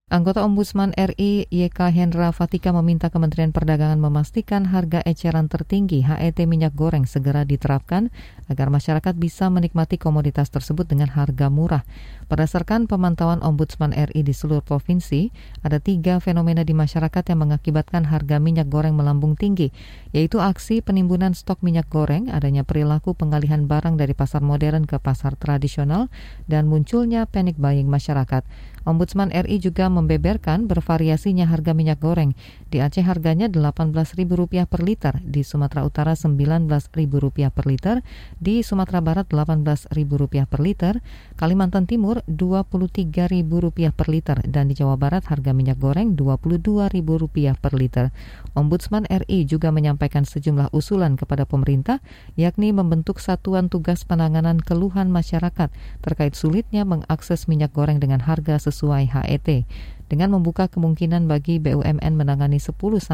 Anggota 0.09 0.41
Ombudsman 0.41 0.89
RI 0.97 1.45
YK 1.53 1.93
Hendra 1.93 2.33
Fatika 2.33 2.73
meminta 2.73 3.13
Kementerian 3.13 3.53
Perdagangan 3.53 4.01
memastikan 4.01 4.65
harga 4.65 5.05
eceran 5.05 5.45
tertinggi 5.53 6.01
HET 6.01 6.33
minyak 6.49 6.73
goreng 6.73 7.05
segera 7.05 7.45
diterapkan 7.45 8.09
agar 8.49 8.73
masyarakat 8.73 9.13
bisa 9.15 9.47
menikmati 9.47 10.01
komoditas 10.01 10.49
tersebut 10.49 10.89
dengan 10.89 11.07
harga 11.13 11.47
murah. 11.47 11.85
Berdasarkan 12.27 12.89
pemantauan 12.89 13.39
Ombudsman 13.45 13.93
RI 13.93 14.25
di 14.25 14.33
seluruh 14.33 14.65
provinsi, 14.65 15.29
ada 15.61 15.77
tiga 15.77 16.17
fenomena 16.17 16.65
di 16.65 16.73
masyarakat 16.73 17.23
yang 17.29 17.45
mengakibatkan 17.45 18.09
harga 18.09 18.41
minyak 18.41 18.67
goreng 18.67 18.97
melambung 18.97 19.37
tinggi, 19.37 19.69
yaitu 20.11 20.41
aksi 20.41 20.81
penimbunan 20.81 21.37
stok 21.37 21.61
minyak 21.61 21.85
goreng, 21.93 22.33
adanya 22.33 22.65
perilaku 22.65 23.13
pengalihan 23.13 23.69
barang 23.69 23.95
dari 23.95 24.17
pasar 24.17 24.41
modern 24.41 24.89
ke 24.89 24.97
pasar 24.97 25.37
tradisional, 25.37 26.09
dan 26.49 26.65
munculnya 26.65 27.29
panic 27.29 27.55
buying 27.61 27.87
masyarakat. 27.87 28.45
Ombudsman 28.87 29.29
RI 29.29 29.59
juga 29.61 29.91
membeberkan 29.91 30.65
bervariasinya 30.65 31.45
harga 31.45 31.75
minyak 31.75 31.99
goreng. 31.99 32.33
Di 32.71 32.79
Aceh 32.79 33.03
harganya 33.03 33.51
Rp18.000 33.51 34.65
per 34.65 34.81
liter, 34.81 35.13
di 35.21 35.43
Sumatera 35.43 35.83
Utara 35.83 36.13
Rp19.000 36.15 37.53
per 37.53 37.65
liter, 37.67 38.01
di 38.39 38.63
Sumatera 38.63 39.03
Barat 39.03 39.27
Rp18.000 39.27 40.47
per 40.47 40.59
liter, 40.63 41.03
Kalimantan 41.35 41.85
Timur 41.85 42.23
Rp23.000 42.25 43.91
per 43.91 44.07
liter, 44.07 44.39
dan 44.47 44.71
di 44.71 44.79
Jawa 44.79 44.95
Barat 44.95 45.27
harga 45.27 45.51
minyak 45.51 45.77
goreng 45.77 46.15
Rp22.000 46.15 47.59
per 47.59 47.73
liter. 47.75 48.15
Ombudsman 48.55 49.03
RI 49.11 49.43
juga 49.43 49.75
menyampaikan 49.75 50.23
sejumlah 50.23 50.71
usulan 50.71 51.19
kepada 51.19 51.43
pemerintah, 51.43 51.99
yakni 52.39 52.71
membentuk 52.71 53.19
satuan 53.19 53.67
tugas 53.67 54.07
penanganan 54.07 54.63
keluhan 54.63 55.11
masyarakat 55.11 55.67
terkait 55.99 56.33
sulitnya 56.33 56.87
mengakses 56.87 57.51
minyak 57.51 57.75
goreng 57.75 57.99
dengan 57.99 58.23
harga 58.23 58.55
sesuai 58.57 59.11
HET 59.11 59.67
dengan 60.09 60.33
membuka 60.33 60.65
kemungkinan 60.65 61.29
bagi 61.29 61.61
BUMN 61.61 62.17
menangani 62.17 62.57
10-15 62.57 63.05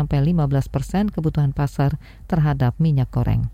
persen 0.71 1.11
kebutuhan 1.11 1.51
pasar 1.51 1.99
terhadap 2.31 2.79
minyak 2.79 3.11
goreng. 3.11 3.51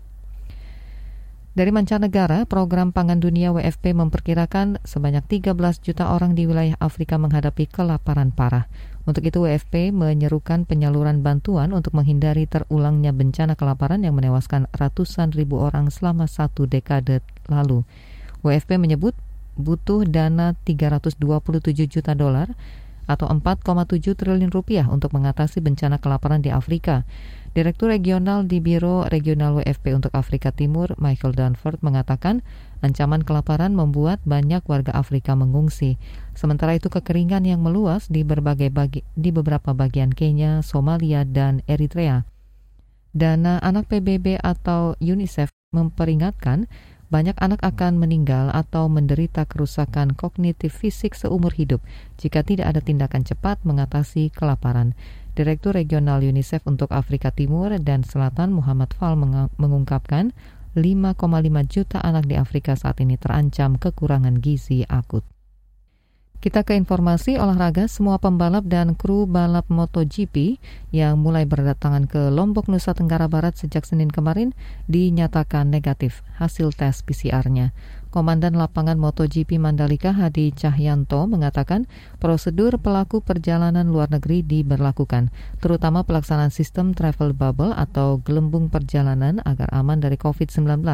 Dari 1.52 1.68
mancanegara, 1.68 2.48
program 2.48 2.96
pangan 2.96 3.20
dunia 3.20 3.52
WFP 3.52 3.92
memperkirakan 3.92 4.80
sebanyak 4.88 5.20
13 5.28 5.52
juta 5.84 6.08
orang 6.08 6.32
di 6.32 6.48
wilayah 6.48 6.80
Afrika 6.80 7.20
menghadapi 7.20 7.68
kelaparan 7.68 8.32
parah. 8.32 8.72
Untuk 9.04 9.20
itu 9.28 9.44
WFP 9.44 9.92
menyerukan 9.92 10.64
penyaluran 10.64 11.20
bantuan 11.20 11.76
untuk 11.76 11.92
menghindari 11.92 12.48
terulangnya 12.48 13.12
bencana 13.12 13.52
kelaparan 13.52 14.00
yang 14.00 14.16
menewaskan 14.16 14.64
ratusan 14.72 15.36
ribu 15.36 15.60
orang 15.60 15.92
selama 15.92 16.24
satu 16.24 16.64
dekade 16.64 17.20
lalu. 17.52 17.84
WFP 18.40 18.80
menyebut 18.80 19.12
butuh 19.60 20.08
dana 20.08 20.56
327 20.64 21.20
juta 21.84 22.16
dolar 22.16 22.48
atau 23.04 23.28
4,7 23.28 24.16
triliun 24.16 24.48
rupiah 24.48 24.88
untuk 24.88 25.12
mengatasi 25.12 25.60
bencana 25.60 26.00
kelaparan 26.00 26.40
di 26.40 26.48
Afrika. 26.48 27.04
Direktur 27.52 27.92
Regional 27.92 28.48
di 28.48 28.64
Biro 28.64 29.04
Regional 29.12 29.60
WFP 29.60 29.92
untuk 29.92 30.16
Afrika 30.16 30.56
Timur, 30.56 30.96
Michael 30.96 31.36
Dunford, 31.36 31.84
mengatakan 31.84 32.40
ancaman 32.80 33.20
kelaparan 33.20 33.76
membuat 33.76 34.24
banyak 34.24 34.64
warga 34.64 34.96
Afrika 34.96 35.36
mengungsi. 35.36 36.00
Sementara 36.32 36.72
itu 36.72 36.88
kekeringan 36.88 37.44
yang 37.44 37.60
meluas 37.60 38.08
di 38.08 38.24
berbagai 38.24 38.72
bagi, 38.72 39.04
di 39.12 39.28
beberapa 39.36 39.76
bagian 39.76 40.16
Kenya, 40.16 40.64
Somalia, 40.64 41.28
dan 41.28 41.60
Eritrea. 41.68 42.24
Dana 43.12 43.60
anak 43.60 43.92
PBB 43.92 44.40
atau 44.40 44.96
UNICEF 44.96 45.52
memperingatkan 45.76 46.64
banyak 47.12 47.36
anak 47.44 47.60
akan 47.60 48.00
meninggal 48.00 48.48
atau 48.56 48.88
menderita 48.88 49.44
kerusakan 49.44 50.16
kognitif 50.16 50.72
fisik 50.72 51.12
seumur 51.12 51.52
hidup 51.52 51.84
jika 52.16 52.40
tidak 52.40 52.72
ada 52.72 52.80
tindakan 52.80 53.20
cepat 53.20 53.60
mengatasi 53.68 54.32
kelaparan. 54.32 54.96
Direktur 55.32 55.72
Regional 55.72 56.20
UNICEF 56.20 56.68
untuk 56.68 56.92
Afrika 56.92 57.32
Timur 57.32 57.72
dan 57.80 58.04
Selatan 58.04 58.52
Muhammad 58.52 58.92
Fal 58.92 59.16
mengungkapkan 59.56 60.36
5,5 60.76 61.16
juta 61.72 62.04
anak 62.04 62.28
di 62.28 62.36
Afrika 62.36 62.76
saat 62.76 63.00
ini 63.00 63.16
terancam 63.16 63.80
kekurangan 63.80 64.40
gizi 64.40 64.84
akut. 64.84 65.24
Kita 66.42 66.66
ke 66.66 66.74
informasi 66.74 67.38
olahraga, 67.38 67.86
semua 67.86 68.18
pembalap 68.18 68.66
dan 68.66 68.98
kru 68.98 69.30
balap 69.30 69.70
MotoGP 69.70 70.58
yang 70.90 71.22
mulai 71.22 71.46
berdatangan 71.46 72.10
ke 72.10 72.34
Lombok, 72.34 72.66
Nusa 72.66 72.98
Tenggara 72.98 73.30
Barat 73.30 73.54
sejak 73.54 73.86
Senin 73.86 74.10
kemarin 74.10 74.50
dinyatakan 74.90 75.70
negatif 75.70 76.26
hasil 76.42 76.74
tes 76.74 76.98
PCR-nya. 77.06 77.70
Komandan 78.12 78.60
Lapangan 78.60 79.00
MotoGP 79.00 79.56
Mandalika 79.56 80.12
Hadi 80.12 80.52
Cahyanto 80.52 81.24
mengatakan 81.24 81.88
prosedur 82.20 82.76
pelaku 82.76 83.24
perjalanan 83.24 83.88
luar 83.88 84.12
negeri 84.12 84.44
diberlakukan, 84.44 85.32
terutama 85.64 86.04
pelaksanaan 86.04 86.52
sistem 86.52 86.92
travel 86.92 87.32
bubble 87.32 87.72
atau 87.72 88.20
gelembung 88.20 88.68
perjalanan 88.68 89.40
agar 89.48 89.72
aman 89.72 90.04
dari 90.04 90.20
COVID-19. 90.20 90.84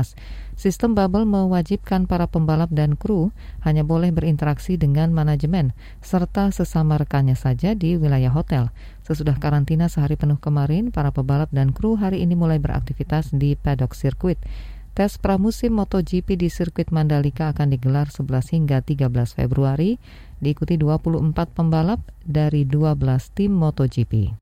Sistem 0.55 0.95
bubble 0.95 1.27
mewajibkan 1.27 2.07
para 2.07 2.31
pembalap 2.31 2.71
dan 2.71 2.95
kru 2.95 3.35
hanya 3.67 3.83
boleh 3.83 4.15
berinteraksi 4.15 4.79
dengan 4.79 5.11
manajemen 5.11 5.75
serta 5.99 6.55
sesama 6.55 7.03
rekannya 7.03 7.35
saja 7.35 7.75
di 7.75 7.99
wilayah 7.99 8.31
hotel. 8.31 8.71
Sesudah 9.03 9.35
karantina 9.43 9.91
sehari 9.91 10.15
penuh 10.15 10.39
kemarin, 10.39 10.95
para 10.95 11.11
pebalap 11.11 11.51
dan 11.51 11.75
kru 11.75 11.99
hari 11.99 12.23
ini 12.23 12.39
mulai 12.39 12.63
beraktivitas 12.63 13.35
di 13.35 13.59
paddock 13.59 13.99
sirkuit. 13.99 14.39
Tes 14.99 15.15
pramusim 15.15 15.79
MotoGP 15.79 16.35
di 16.35 16.51
sirkuit 16.51 16.91
Mandalika 16.91 17.55
akan 17.55 17.71
digelar 17.71 18.11
11 18.11 18.51
hingga 18.51 18.83
13 18.83 19.07
Februari, 19.31 19.95
diikuti 20.43 20.75
24 20.75 21.55
pembalap 21.55 22.03
dari 22.27 22.67
12 22.67 22.99
tim 23.31 23.55
MotoGP. 23.55 24.35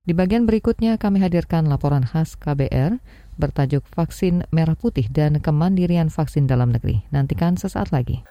Di 0.00 0.16
bagian 0.16 0.48
berikutnya 0.48 0.96
kami 0.96 1.20
hadirkan 1.20 1.68
laporan 1.68 2.08
khas 2.08 2.40
KBR 2.40 3.04
bertajuk 3.36 3.84
Vaksin 3.92 4.48
Merah 4.48 4.80
Putih 4.80 5.12
dan 5.12 5.44
Kemandirian 5.44 6.08
Vaksin 6.08 6.48
Dalam 6.48 6.72
Negeri. 6.72 7.04
Nantikan 7.12 7.60
sesaat 7.60 7.92
lagi. 7.92 8.24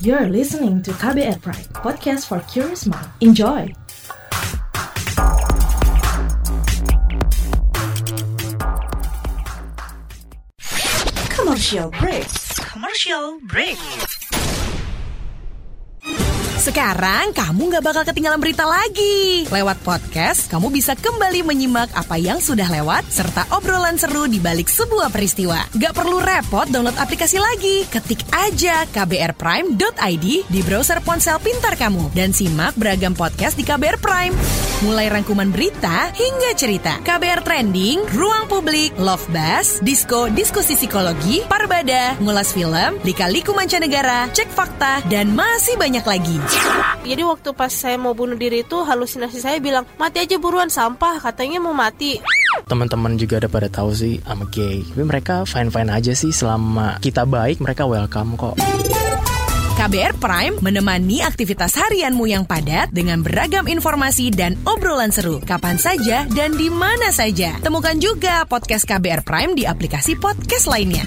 You're 0.00 0.32
listening 0.32 0.80
to 0.88 0.96
KBR 0.96 1.44
Pride, 1.44 1.68
podcast 1.76 2.24
for 2.24 2.40
curious 2.48 2.88
mind. 2.88 3.12
Enjoy! 3.20 3.68
Commercial 11.68 11.90
break. 12.00 12.26
Commercial 12.56 13.40
break. 13.40 14.27
Sekarang 16.58 17.30
kamu 17.30 17.70
nggak 17.70 17.84
bakal 17.86 18.02
ketinggalan 18.02 18.42
berita 18.42 18.66
lagi. 18.66 19.46
Lewat 19.46 19.78
podcast, 19.86 20.50
kamu 20.50 20.74
bisa 20.74 20.98
kembali 20.98 21.46
menyimak 21.46 21.86
apa 21.94 22.18
yang 22.18 22.42
sudah 22.42 22.66
lewat 22.66 23.06
serta 23.06 23.46
obrolan 23.54 23.94
seru 23.94 24.26
di 24.26 24.42
balik 24.42 24.66
sebuah 24.66 25.06
peristiwa. 25.14 25.54
Gak 25.78 25.94
perlu 25.94 26.18
repot 26.18 26.66
download 26.66 26.98
aplikasi 26.98 27.38
lagi. 27.38 27.86
Ketik 27.86 28.26
aja 28.34 28.90
kbrprime.id 28.90 30.26
di 30.50 30.60
browser 30.66 30.98
ponsel 31.06 31.38
pintar 31.38 31.78
kamu 31.78 32.10
dan 32.10 32.34
simak 32.34 32.74
beragam 32.74 33.14
podcast 33.14 33.54
di 33.54 33.62
KBR 33.62 34.02
Prime. 34.02 34.34
Mulai 34.82 35.10
rangkuman 35.10 35.50
berita 35.50 36.10
hingga 36.14 36.54
cerita. 36.54 37.02
KBR 37.02 37.42
Trending, 37.42 37.98
Ruang 38.14 38.46
Publik, 38.46 38.94
Love 38.98 39.26
Bus, 39.30 39.82
Disco, 39.82 40.30
Diskusi 40.30 40.78
Psikologi, 40.78 41.42
Parbada, 41.50 42.14
Ngulas 42.22 42.54
Film, 42.54 42.98
Lika-Liku 43.02 43.58
Mancanegara, 43.58 44.30
Cek 44.30 44.50
Fakta, 44.54 45.02
dan 45.10 45.34
masih 45.34 45.74
banyak 45.74 46.06
lagi. 46.06 46.38
Jadi 47.08 47.22
waktu 47.24 47.48
pas 47.56 47.72
saya 47.72 47.96
mau 47.96 48.12
bunuh 48.12 48.36
diri 48.36 48.60
itu 48.66 48.76
halusinasi 48.84 49.40
saya 49.40 49.56
bilang 49.62 49.88
mati 49.96 50.20
aja 50.20 50.36
buruan 50.36 50.68
sampah 50.68 51.16
katanya 51.22 51.56
mau 51.62 51.72
mati. 51.72 52.20
Teman-teman 52.68 53.16
juga 53.16 53.40
ada 53.40 53.48
pada 53.48 53.68
tahu 53.72 53.96
sih 53.96 54.20
I'm 54.28 54.44
gay. 54.52 54.84
Tapi 54.84 55.04
mereka 55.08 55.48
fine-fine 55.48 55.88
aja 55.88 56.12
sih 56.12 56.34
selama 56.34 57.00
kita 57.00 57.24
baik 57.24 57.64
mereka 57.64 57.88
welcome 57.88 58.36
kok. 58.36 58.60
KBR 59.78 60.18
Prime 60.18 60.58
menemani 60.58 61.22
aktivitas 61.22 61.78
harianmu 61.78 62.26
yang 62.26 62.42
padat 62.42 62.90
dengan 62.90 63.22
beragam 63.22 63.62
informasi 63.70 64.34
dan 64.34 64.58
obrolan 64.66 65.14
seru 65.14 65.38
kapan 65.38 65.78
saja 65.78 66.26
dan 66.34 66.58
di 66.58 66.66
mana 66.66 67.14
saja. 67.14 67.54
Temukan 67.62 67.94
juga 68.02 68.42
podcast 68.50 68.82
KBR 68.82 69.22
Prime 69.22 69.54
di 69.54 69.70
aplikasi 69.70 70.18
podcast 70.18 70.66
lainnya. 70.66 71.06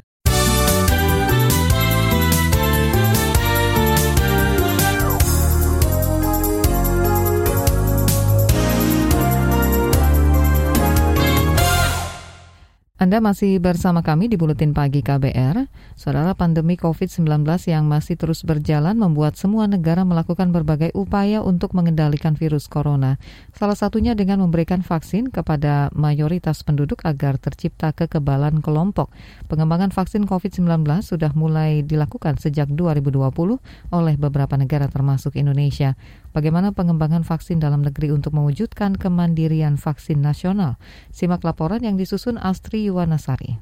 Anda 13.01 13.17
masih 13.17 13.57
bersama 13.57 14.05
kami 14.05 14.29
di 14.29 14.37
Buletin 14.37 14.77
Pagi 14.77 15.01
KBR. 15.01 15.65
Saudara 15.97 16.37
pandemi 16.37 16.77
COVID-19 16.77 17.41
yang 17.65 17.89
masih 17.89 18.13
terus 18.13 18.45
berjalan 18.45 18.93
membuat 18.93 19.33
semua 19.41 19.65
negara 19.65 20.05
melakukan 20.05 20.53
berbagai 20.53 20.93
upaya 20.93 21.41
untuk 21.41 21.73
mengendalikan 21.73 22.37
virus 22.37 22.69
corona. 22.69 23.17
Salah 23.57 23.73
satunya 23.73 24.13
dengan 24.13 24.45
memberikan 24.45 24.85
vaksin 24.85 25.33
kepada 25.33 25.89
mayoritas 25.97 26.61
penduduk 26.61 27.01
agar 27.01 27.41
tercipta 27.41 27.89
kekebalan 27.89 28.61
kelompok. 28.61 29.09
Pengembangan 29.49 29.89
vaksin 29.89 30.29
COVID-19 30.29 30.85
sudah 31.01 31.33
mulai 31.33 31.81
dilakukan 31.81 32.37
sejak 32.37 32.69
2020 32.69 33.17
oleh 33.97 34.15
beberapa 34.21 34.53
negara 34.61 34.85
termasuk 34.85 35.41
Indonesia. 35.41 35.97
Bagaimana 36.37 36.69
pengembangan 36.69 37.25
vaksin 37.25 37.57
dalam 37.57 37.81
negeri 37.81 38.13
untuk 38.13 38.37
mewujudkan 38.37 38.93
kemandirian 38.93 39.81
vaksin 39.81 40.21
nasional? 40.21 40.77
Simak 41.09 41.41
laporan 41.41 41.81
yang 41.81 41.97
disusun 41.97 42.37
Astri 42.37 42.90
Yuwanasari. 42.91 43.55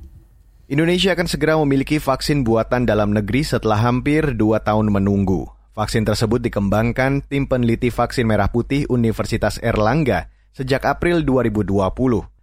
Indonesia 0.70 1.14
akan 1.14 1.26
segera 1.30 1.58
memiliki 1.58 1.98
vaksin 1.98 2.46
buatan 2.46 2.86
dalam 2.86 3.14
negeri 3.14 3.42
setelah 3.46 3.78
hampir 3.78 4.38
dua 4.38 4.62
tahun 4.62 4.90
menunggu. 4.90 5.50
Vaksin 5.74 6.06
tersebut 6.06 6.44
dikembangkan 6.44 7.26
tim 7.26 7.46
peneliti 7.46 7.90
vaksin 7.90 8.28
merah 8.28 8.52
putih 8.52 8.90
Universitas 8.90 9.62
Erlangga 9.62 10.30
sejak 10.54 10.86
April 10.86 11.24
2020. 11.24 11.80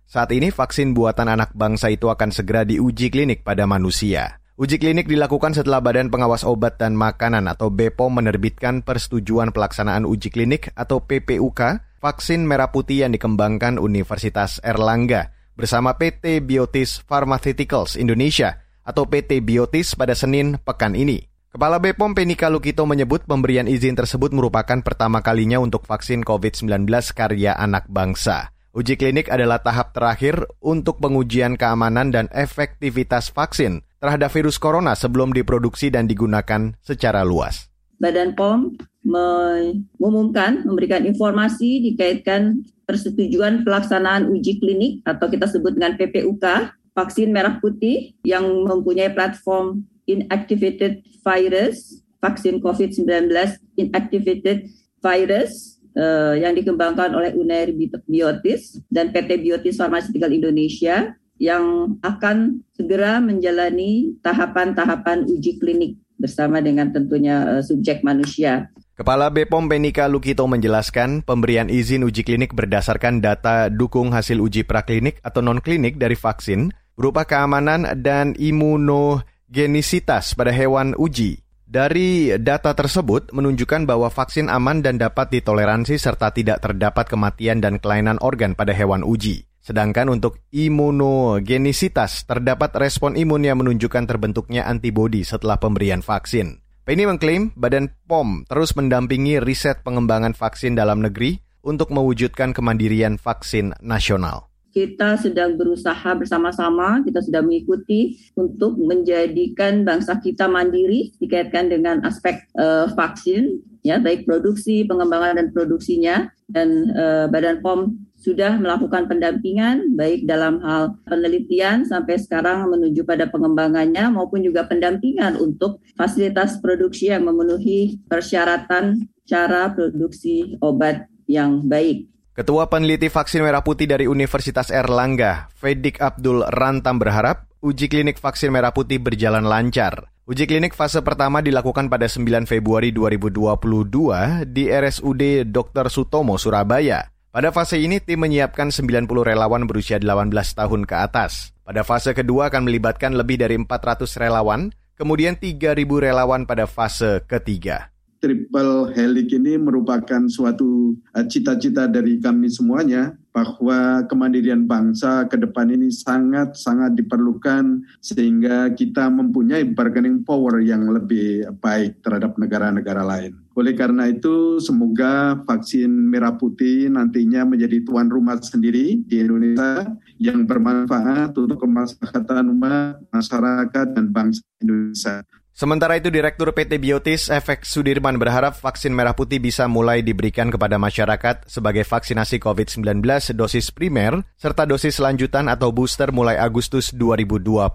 Saat 0.06 0.30
ini 0.32 0.48
vaksin 0.54 0.94
buatan 0.96 1.28
anak 1.28 1.52
bangsa 1.52 1.92
itu 1.92 2.08
akan 2.08 2.32
segera 2.32 2.64
diuji 2.64 3.12
klinik 3.12 3.44
pada 3.44 3.66
manusia. 3.68 4.40
Uji 4.56 4.80
klinik 4.80 5.04
dilakukan 5.04 5.52
setelah 5.52 5.84
Badan 5.84 6.08
Pengawas 6.08 6.40
Obat 6.40 6.80
dan 6.80 6.96
Makanan 6.96 7.44
atau 7.44 7.68
BPOM 7.68 8.24
menerbitkan 8.24 8.80
persetujuan 8.80 9.52
pelaksanaan 9.52 10.08
uji 10.08 10.32
klinik 10.32 10.72
atau 10.72 11.04
PPUK 11.04 11.60
vaksin 12.00 12.48
merah 12.48 12.72
putih 12.72 13.04
yang 13.04 13.12
dikembangkan 13.12 13.76
Universitas 13.76 14.56
Erlangga 14.64 15.35
bersama 15.56 15.96
PT 15.96 16.44
Biotis 16.44 17.00
Pharmaceuticals 17.08 17.96
Indonesia 17.96 18.60
atau 18.84 19.08
PT 19.08 19.42
Biotis 19.42 19.96
pada 19.96 20.12
Senin 20.12 20.60
pekan 20.62 20.94
ini. 20.94 21.24
Kepala 21.50 21.80
BPOM 21.80 22.12
Penika 22.12 22.52
Lukito 22.52 22.84
menyebut 22.84 23.24
pemberian 23.24 23.64
izin 23.64 23.96
tersebut 23.96 24.28
merupakan 24.36 24.76
pertama 24.84 25.24
kalinya 25.24 25.56
untuk 25.56 25.88
vaksin 25.88 26.20
COVID-19 26.20 26.84
karya 27.16 27.56
anak 27.56 27.88
bangsa. 27.88 28.52
Uji 28.76 29.00
klinik 29.00 29.32
adalah 29.32 29.64
tahap 29.64 29.96
terakhir 29.96 30.44
untuk 30.60 31.00
pengujian 31.00 31.56
keamanan 31.56 32.12
dan 32.12 32.28
efektivitas 32.28 33.32
vaksin 33.32 33.80
terhadap 34.04 34.28
virus 34.36 34.60
corona 34.60 34.92
sebelum 34.92 35.32
diproduksi 35.32 35.88
dan 35.88 36.04
digunakan 36.04 36.76
secara 36.84 37.24
luas. 37.24 37.72
Badan 37.96 38.36
POM 38.36 38.76
mengumumkan, 39.00 40.60
memberikan 40.68 41.08
informasi 41.08 41.80
dikaitkan 41.88 42.60
persetujuan 42.86 43.66
pelaksanaan 43.66 44.30
uji 44.30 44.62
klinik 44.62 45.02
atau 45.02 45.26
kita 45.26 45.50
sebut 45.50 45.74
dengan 45.74 45.98
PPUK, 45.98 46.70
vaksin 46.94 47.34
merah 47.34 47.58
putih 47.58 48.14
yang 48.22 48.46
mempunyai 48.64 49.12
platform 49.12 49.84
inactivated 50.06 51.02
virus, 51.20 52.00
vaksin 52.22 52.62
COVID-19 52.62 53.28
inactivated 53.76 54.70
virus 55.02 55.82
uh, 55.98 56.38
yang 56.38 56.54
dikembangkan 56.54 57.12
oleh 57.12 57.34
Unair 57.34 57.74
Biotis 58.06 58.78
dan 58.88 59.10
PT 59.10 59.42
Biotis 59.42 59.76
Pharmaceutical 59.76 60.30
Indonesia 60.30 61.12
yang 61.36 61.98
akan 62.00 62.64
segera 62.72 63.20
menjalani 63.20 64.16
tahapan-tahapan 64.24 65.28
uji 65.28 65.60
klinik 65.60 65.92
bersama 66.16 66.64
dengan 66.64 66.88
tentunya 66.94 67.58
uh, 67.58 67.62
subjek 67.62 68.00
manusia. 68.00 68.72
Kepala 68.96 69.28
Bepom 69.28 69.68
Penika 69.68 70.08
Lukito 70.08 70.48
menjelaskan 70.48 71.20
pemberian 71.20 71.68
izin 71.68 72.00
uji 72.00 72.24
klinik 72.24 72.56
berdasarkan 72.56 73.20
data 73.20 73.68
dukung 73.68 74.08
hasil 74.16 74.40
uji 74.40 74.64
praklinik 74.64 75.20
atau 75.20 75.44
non-klinik 75.44 76.00
dari 76.00 76.16
vaksin 76.16 76.72
berupa 76.96 77.28
keamanan 77.28 77.92
dan 78.00 78.32
imunogenisitas 78.40 80.32
pada 80.32 80.48
hewan 80.48 80.96
uji. 80.96 81.44
Dari 81.68 82.40
data 82.40 82.72
tersebut 82.72 83.36
menunjukkan 83.36 83.84
bahwa 83.84 84.08
vaksin 84.08 84.48
aman 84.48 84.80
dan 84.80 84.96
dapat 84.96 85.28
ditoleransi 85.28 86.00
serta 86.00 86.32
tidak 86.32 86.64
terdapat 86.64 87.04
kematian 87.04 87.60
dan 87.60 87.76
kelainan 87.76 88.16
organ 88.24 88.56
pada 88.56 88.72
hewan 88.72 89.04
uji. 89.04 89.44
Sedangkan 89.60 90.08
untuk 90.08 90.40
imunogenisitas 90.56 92.24
terdapat 92.24 92.72
respon 92.80 93.12
imun 93.12 93.44
yang 93.44 93.60
menunjukkan 93.60 94.08
terbentuknya 94.08 94.64
antibodi 94.64 95.20
setelah 95.20 95.60
pemberian 95.60 96.00
vaksin. 96.00 96.64
Penny 96.86 97.02
mengklaim 97.02 97.50
Badan 97.58 97.90
POM 98.06 98.46
terus 98.46 98.78
mendampingi 98.78 99.42
riset 99.42 99.82
pengembangan 99.82 100.38
vaksin 100.38 100.78
dalam 100.78 101.02
negeri 101.02 101.42
untuk 101.66 101.90
mewujudkan 101.90 102.54
kemandirian 102.54 103.18
vaksin 103.18 103.74
nasional. 103.82 104.46
Kita 104.76 105.16
sedang 105.16 105.56
berusaha 105.56 106.12
bersama-sama, 106.12 107.00
kita 107.00 107.24
sudah 107.24 107.40
mengikuti 107.40 108.20
untuk 108.36 108.76
menjadikan 108.76 109.88
bangsa 109.88 110.20
kita 110.20 110.44
mandiri 110.52 111.16
dikaitkan 111.16 111.72
dengan 111.72 112.04
aspek 112.04 112.44
uh, 112.60 112.84
vaksin, 112.92 113.64
ya 113.80 113.96
baik 113.96 114.28
produksi, 114.28 114.84
pengembangan 114.84 115.40
dan 115.40 115.48
produksinya, 115.56 116.28
dan 116.52 116.92
uh, 116.92 117.24
Badan 117.32 117.64
POM 117.64 117.96
sudah 118.20 118.60
melakukan 118.60 119.08
pendampingan 119.08 119.96
baik 119.96 120.28
dalam 120.28 120.60
hal 120.60 121.00
penelitian 121.08 121.88
sampai 121.88 122.20
sekarang 122.20 122.68
menuju 122.68 123.00
pada 123.08 123.32
pengembangannya 123.32 124.12
maupun 124.12 124.44
juga 124.44 124.68
pendampingan 124.68 125.40
untuk 125.40 125.80
fasilitas 125.96 126.60
produksi 126.60 127.08
yang 127.08 127.24
memenuhi 127.24 127.96
persyaratan 128.12 129.08
cara 129.24 129.72
produksi 129.72 130.60
obat 130.60 131.08
yang 131.24 131.64
baik. 131.64 132.12
Ketua 132.36 132.68
Peneliti 132.68 133.08
Vaksin 133.08 133.40
Merah 133.40 133.64
Putih 133.64 133.88
dari 133.88 134.04
Universitas 134.04 134.68
Erlangga, 134.68 135.48
Fedik 135.56 136.04
Abdul 136.04 136.44
Rantam 136.44 137.00
berharap 137.00 137.48
uji 137.64 137.88
klinik 137.88 138.20
vaksin 138.20 138.52
merah 138.52 138.76
putih 138.76 139.00
berjalan 139.00 139.48
lancar. 139.48 140.12
Uji 140.28 140.44
klinik 140.44 140.76
fase 140.76 141.00
pertama 141.00 141.40
dilakukan 141.40 141.88
pada 141.88 142.04
9 142.04 142.44
Februari 142.44 142.92
2022 142.92 144.52
di 144.52 144.68
RSUD 144.68 145.48
Dr. 145.48 145.88
Sutomo, 145.88 146.36
Surabaya. 146.36 147.08
Pada 147.32 147.56
fase 147.56 147.80
ini, 147.80 148.04
tim 148.04 148.20
menyiapkan 148.20 148.68
90 148.68 149.08
relawan 149.08 149.64
berusia 149.64 149.96
18 149.96 150.28
tahun 150.60 150.84
ke 150.84 150.92
atas. 150.92 151.56
Pada 151.64 151.88
fase 151.88 152.12
kedua 152.12 152.52
akan 152.52 152.68
melibatkan 152.68 153.16
lebih 153.16 153.40
dari 153.40 153.56
400 153.56 154.12
relawan, 154.20 154.76
kemudian 154.92 155.40
3.000 155.40 155.72
relawan 155.88 156.44
pada 156.44 156.68
fase 156.68 157.24
ketiga 157.24 157.95
triple 158.20 158.92
helix 158.92 159.28
ini 159.32 159.60
merupakan 159.60 160.26
suatu 160.30 160.96
eh, 161.14 161.26
cita-cita 161.28 161.88
dari 161.88 162.18
kami 162.20 162.48
semuanya 162.50 163.14
bahwa 163.36 164.00
kemandirian 164.08 164.64
bangsa 164.64 165.28
ke 165.28 165.36
depan 165.36 165.68
ini 165.68 165.92
sangat-sangat 165.92 166.96
diperlukan 166.96 167.84
sehingga 168.00 168.72
kita 168.72 169.12
mempunyai 169.12 169.76
bargaining 169.76 170.24
power 170.24 170.64
yang 170.64 170.88
lebih 170.88 171.44
baik 171.60 172.00
terhadap 172.00 172.40
negara-negara 172.40 173.04
lain. 173.04 173.36
Oleh 173.52 173.76
karena 173.76 174.08
itu, 174.08 174.56
semoga 174.60 175.36
vaksin 175.44 175.88
merah 175.88 176.32
putih 176.32 176.88
nantinya 176.88 177.44
menjadi 177.44 177.84
tuan 177.84 178.08
rumah 178.08 178.40
sendiri 178.40 179.04
di 179.04 179.20
Indonesia 179.20 179.84
yang 180.16 180.48
bermanfaat 180.48 181.36
untuk 181.36 181.60
kemaslahatan 181.60 182.52
umat, 182.56 183.04
masyarakat, 183.12 183.86
dan 183.92 184.12
bangsa 184.12 184.40
Indonesia. 184.64 185.20
Sementara 185.56 185.96
itu, 185.96 186.12
Direktur 186.12 186.52
PT 186.52 186.76
Biotis 186.76 187.32
Efek 187.32 187.64
Sudirman 187.64 188.20
berharap 188.20 188.60
vaksin 188.60 188.92
merah 188.92 189.16
putih 189.16 189.40
bisa 189.40 189.64
mulai 189.64 190.04
diberikan 190.04 190.52
kepada 190.52 190.76
masyarakat 190.76 191.48
sebagai 191.48 191.80
vaksinasi 191.80 192.36
COVID-19 192.44 193.00
dosis 193.32 193.72
primer 193.72 194.20
serta 194.36 194.68
dosis 194.68 195.00
lanjutan 195.00 195.48
atau 195.48 195.72
booster 195.72 196.12
mulai 196.12 196.36
Agustus 196.36 196.92
2022. 196.92 197.72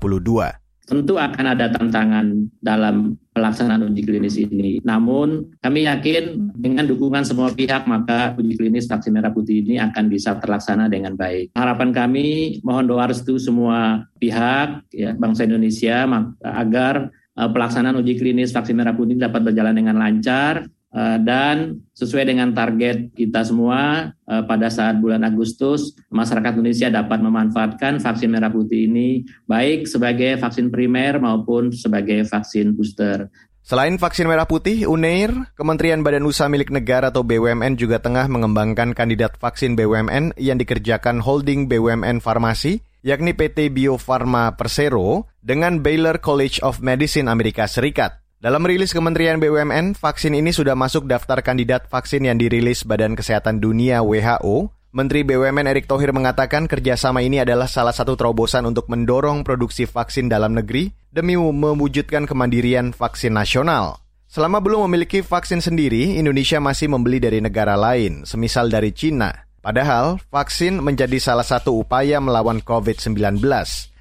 Tentu 0.86 1.18
akan 1.18 1.46
ada 1.58 1.74
tantangan 1.74 2.54
dalam 2.62 3.18
pelaksanaan 3.34 3.90
uji 3.90 4.02
klinis 4.06 4.38
ini. 4.38 4.78
Namun 4.86 5.58
kami 5.58 5.90
yakin 5.90 6.54
dengan 6.54 6.86
dukungan 6.86 7.26
semua 7.26 7.50
pihak 7.50 7.90
maka 7.90 8.38
uji 8.38 8.62
klinis 8.62 8.86
vaksin 8.86 9.18
merah 9.18 9.34
putih 9.34 9.66
ini 9.66 9.82
akan 9.82 10.06
bisa 10.06 10.38
terlaksana 10.38 10.86
dengan 10.86 11.18
baik. 11.18 11.58
Harapan 11.58 11.90
kami 11.90 12.60
mohon 12.62 12.86
doa 12.86 13.10
restu 13.10 13.42
semua 13.42 14.06
pihak 14.22 14.86
ya 14.94 15.18
bangsa 15.18 15.50
Indonesia 15.50 16.06
agar 16.46 17.10
pelaksanaan 17.36 17.96
uji 18.00 18.20
klinis 18.20 18.52
vaksin 18.52 18.76
merah 18.76 18.96
putih 18.96 19.16
dapat 19.16 19.42
berjalan 19.52 19.72
dengan 19.72 19.96
lancar 19.96 20.68
eh, 20.92 21.18
dan 21.24 21.80
sesuai 21.96 22.28
dengan 22.28 22.52
target 22.52 23.16
kita 23.16 23.48
semua 23.48 24.12
eh, 24.28 24.44
pada 24.44 24.68
saat 24.68 25.00
bulan 25.00 25.24
Agustus 25.24 25.96
masyarakat 26.12 26.60
Indonesia 26.60 26.92
dapat 26.92 27.20
memanfaatkan 27.24 28.04
vaksin 28.04 28.30
merah 28.32 28.52
putih 28.52 28.92
ini 28.92 29.24
baik 29.48 29.88
sebagai 29.88 30.36
vaksin 30.36 30.68
primer 30.68 31.24
maupun 31.24 31.72
sebagai 31.72 32.28
vaksin 32.28 32.76
booster. 32.76 33.32
Selain 33.62 33.94
vaksin 33.94 34.26
merah 34.26 34.50
putih, 34.50 34.90
UNEIR, 34.90 35.54
Kementerian 35.54 36.02
Badan 36.02 36.26
Usaha 36.26 36.50
Milik 36.50 36.74
Negara 36.74 37.14
atau 37.14 37.22
BUMN 37.22 37.78
juga 37.78 38.02
tengah 38.02 38.26
mengembangkan 38.26 38.98
kandidat 38.98 39.38
vaksin 39.38 39.78
BUMN 39.78 40.34
yang 40.42 40.58
dikerjakan 40.58 41.22
holding 41.22 41.70
BUMN 41.70 42.26
Farmasi 42.26 42.82
yakni 43.02 43.34
PT 43.34 43.74
Bio 43.74 43.98
Farma 43.98 44.54
Persero 44.54 45.26
dengan 45.42 45.82
Baylor 45.82 46.22
College 46.22 46.62
of 46.62 46.86
Medicine 46.86 47.26
Amerika 47.30 47.66
Serikat. 47.66 48.22
Dalam 48.42 48.66
rilis 48.66 48.94
Kementerian 48.94 49.38
BUMN, 49.38 49.94
vaksin 49.94 50.34
ini 50.34 50.50
sudah 50.50 50.74
masuk 50.74 51.06
daftar 51.06 51.46
kandidat 51.46 51.86
vaksin 51.90 52.26
yang 52.26 52.42
dirilis 52.42 52.82
Badan 52.82 53.14
Kesehatan 53.14 53.62
Dunia 53.62 54.02
WHO. 54.02 54.74
Menteri 54.92 55.22
BUMN 55.22 55.70
Erick 55.70 55.86
Thohir 55.86 56.10
mengatakan 56.10 56.66
kerjasama 56.66 57.22
ini 57.22 57.42
adalah 57.42 57.70
salah 57.70 57.94
satu 57.94 58.18
terobosan 58.18 58.66
untuk 58.66 58.90
mendorong 58.90 59.46
produksi 59.46 59.86
vaksin 59.86 60.26
dalam 60.26 60.58
negeri 60.58 60.90
demi 61.14 61.38
mewujudkan 61.38 62.26
kemandirian 62.26 62.98
vaksin 62.98 63.38
nasional. 63.38 64.02
Selama 64.26 64.64
belum 64.64 64.90
memiliki 64.90 65.22
vaksin 65.22 65.62
sendiri, 65.62 66.18
Indonesia 66.18 66.58
masih 66.58 66.88
membeli 66.88 67.20
dari 67.20 67.40
negara 67.44 67.78
lain, 67.78 68.24
semisal 68.26 68.72
dari 68.72 68.90
Cina. 68.96 69.51
Padahal, 69.62 70.18
vaksin 70.34 70.82
menjadi 70.82 71.22
salah 71.22 71.46
satu 71.46 71.86
upaya 71.86 72.18
melawan 72.18 72.66
COVID-19. 72.66 73.38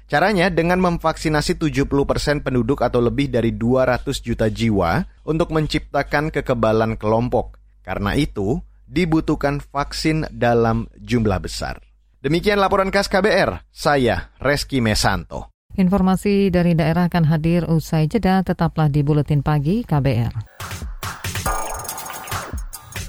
Caranya 0.09 0.49
dengan 0.49 0.81
memvaksinasi 0.81 1.55
70% 1.61 2.41
penduduk 2.41 2.81
atau 2.81 2.99
lebih 2.99 3.29
dari 3.29 3.53
200 3.53 4.25
juta 4.25 4.49
jiwa 4.49 5.05
untuk 5.23 5.53
menciptakan 5.53 6.33
kekebalan 6.33 6.97
kelompok. 6.97 7.61
Karena 7.85 8.17
itu, 8.17 8.57
dibutuhkan 8.89 9.61
vaksin 9.61 10.27
dalam 10.33 10.89
jumlah 10.97 11.39
besar. 11.39 11.79
Demikian 12.25 12.57
laporan 12.57 12.89
khas 12.89 13.07
KBR, 13.07 13.69
saya 13.69 14.33
Reski 14.41 14.81
Mesanto. 14.81 15.53
Informasi 15.77 16.51
dari 16.51 16.75
daerah 16.75 17.07
akan 17.07 17.31
hadir 17.31 17.63
usai 17.69 18.11
jeda, 18.11 18.43
tetaplah 18.43 18.91
di 18.91 19.05
Buletin 19.05 19.39
Pagi 19.39 19.87
KBR. 19.87 20.33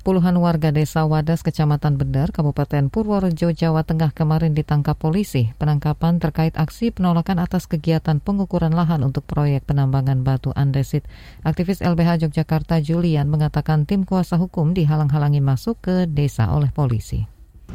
Puluhan 0.00 0.32
warga 0.40 0.72
desa 0.72 1.04
Wadas, 1.04 1.44
Kecamatan 1.44 2.00
Bendar, 2.00 2.32
Kabupaten 2.32 2.88
Purworejo, 2.88 3.52
Jawa 3.52 3.84
Tengah 3.84 4.16
kemarin 4.16 4.56
ditangkap 4.56 4.96
polisi. 4.96 5.52
Penangkapan 5.60 6.16
terkait 6.16 6.56
aksi 6.56 6.88
penolakan 6.88 7.36
atas 7.36 7.68
kegiatan 7.68 8.16
pengukuran 8.16 8.72
lahan 8.72 9.04
untuk 9.04 9.28
proyek 9.28 9.68
penambangan 9.68 10.24
batu 10.24 10.56
andesit. 10.56 11.04
Aktivis 11.44 11.84
LBH 11.84 12.24
Yogyakarta 12.24 12.80
Julian 12.80 13.28
mengatakan 13.28 13.84
tim 13.84 14.08
kuasa 14.08 14.40
hukum 14.40 14.72
dihalang-halangi 14.72 15.44
masuk 15.44 15.84
ke 15.84 15.96
desa 16.08 16.48
oleh 16.48 16.72
polisi. 16.72 17.28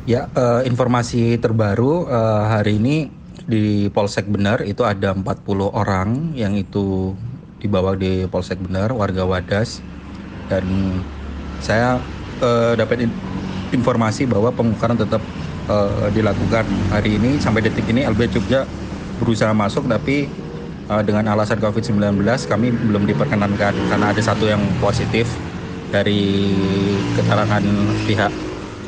Ya, 0.09 0.25
uh, 0.33 0.65
informasi 0.65 1.37
terbaru 1.37 2.09
uh, 2.09 2.49
hari 2.49 2.81
ini 2.81 3.13
di 3.45 3.93
Polsek 3.93 4.25
Benar 4.25 4.65
itu 4.65 4.81
ada 4.81 5.13
40 5.13 5.45
orang 5.69 6.33
yang 6.33 6.57
itu 6.57 7.13
dibawa 7.61 7.93
di 7.93 8.25
Polsek 8.25 8.57
Benar, 8.65 8.97
warga 8.97 9.29
Wadas. 9.29 9.85
Dan 10.45 10.65
saya 11.65 11.97
uh, 12.45 12.77
dapat 12.77 13.09
in 13.09 13.11
informasi 13.73 14.29
bahwa 14.29 14.53
pengukuran 14.53 14.93
tetap 14.93 15.19
uh, 15.65 16.07
dilakukan 16.13 16.63
hari 16.93 17.17
ini 17.17 17.41
sampai 17.41 17.65
detik 17.65 17.89
ini 17.89 18.05
LB 18.05 18.29
Jogja 18.29 18.69
berusaha 19.17 19.49
masuk 19.57 19.89
tapi 19.89 20.29
uh, 20.85 21.01
dengan 21.01 21.33
alasan 21.33 21.57
COVID-19 21.57 22.21
kami 22.45 22.69
belum 22.69 23.09
diperkenankan 23.09 23.73
karena 23.89 24.05
ada 24.13 24.21
satu 24.21 24.45
yang 24.45 24.61
positif 24.77 25.25
dari 25.89 26.53
keterangan 27.17 27.63
pihak 28.05 28.31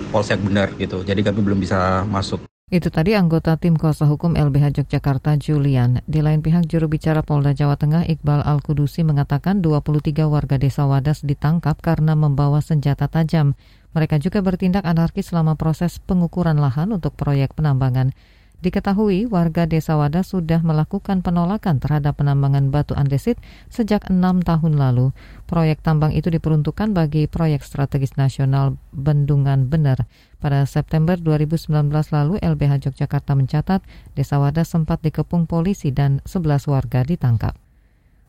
Polsek 0.07 0.39
benar 0.39 0.71
gitu. 0.79 1.03
Jadi 1.03 1.19
kami 1.19 1.43
belum 1.43 1.59
bisa 1.59 2.07
masuk. 2.07 2.39
Itu 2.67 2.91
tadi 2.91 3.15
anggota 3.15 3.55
tim 3.55 3.79
kuasa 3.79 4.03
hukum 4.11 4.35
LBH 4.35 4.83
Yogyakarta 4.83 5.39
Julian. 5.39 6.03
Di 6.03 6.19
lain 6.19 6.43
pihak 6.43 6.67
juru 6.67 6.91
bicara 6.91 7.23
Polda 7.23 7.55
Jawa 7.55 7.79
Tengah 7.79 8.03
Iqbal 8.03 8.43
Al-Kudusi 8.43 9.07
mengatakan 9.07 9.63
23 9.63 10.27
warga 10.27 10.59
desa 10.59 10.83
Wadas 10.83 11.23
ditangkap 11.23 11.79
karena 11.79 12.11
membawa 12.19 12.59
senjata 12.59 13.07
tajam. 13.07 13.55
Mereka 13.95 14.19
juga 14.19 14.43
bertindak 14.43 14.83
anarkis 14.83 15.31
selama 15.31 15.55
proses 15.55 15.95
pengukuran 16.03 16.59
lahan 16.59 16.91
untuk 16.91 17.15
proyek 17.15 17.55
penambangan. 17.55 18.11
Diketahui 18.57 19.29
warga 19.29 19.69
Desa 19.69 20.01
Wadas 20.01 20.33
sudah 20.33 20.65
melakukan 20.65 21.21
penolakan 21.21 21.77
terhadap 21.77 22.17
penambangan 22.17 22.73
batu 22.73 22.97
andesit 22.97 23.37
sejak 23.69 24.09
enam 24.09 24.41
tahun 24.41 24.81
lalu. 24.81 25.13
Proyek 25.45 25.85
tambang 25.85 26.09
itu 26.09 26.33
diperuntukkan 26.33 26.89
bagi 26.89 27.29
proyek 27.29 27.61
strategis 27.61 28.17
nasional 28.17 28.75
Bendungan 28.89 29.69
Bener. 29.69 30.09
Pada 30.37 30.69
September 30.69 31.17
2019 31.17 31.89
lalu, 32.13 32.37
LBH 32.37 32.89
Yogyakarta 32.89 33.33
mencatat 33.33 33.81
Desa 34.13 34.37
Wadas 34.37 34.69
sempat 34.69 35.01
dikepung 35.01 35.49
polisi 35.49 35.89
dan 35.89 36.21
11 36.29 36.69
warga 36.69 37.01
ditangkap. 37.01 37.57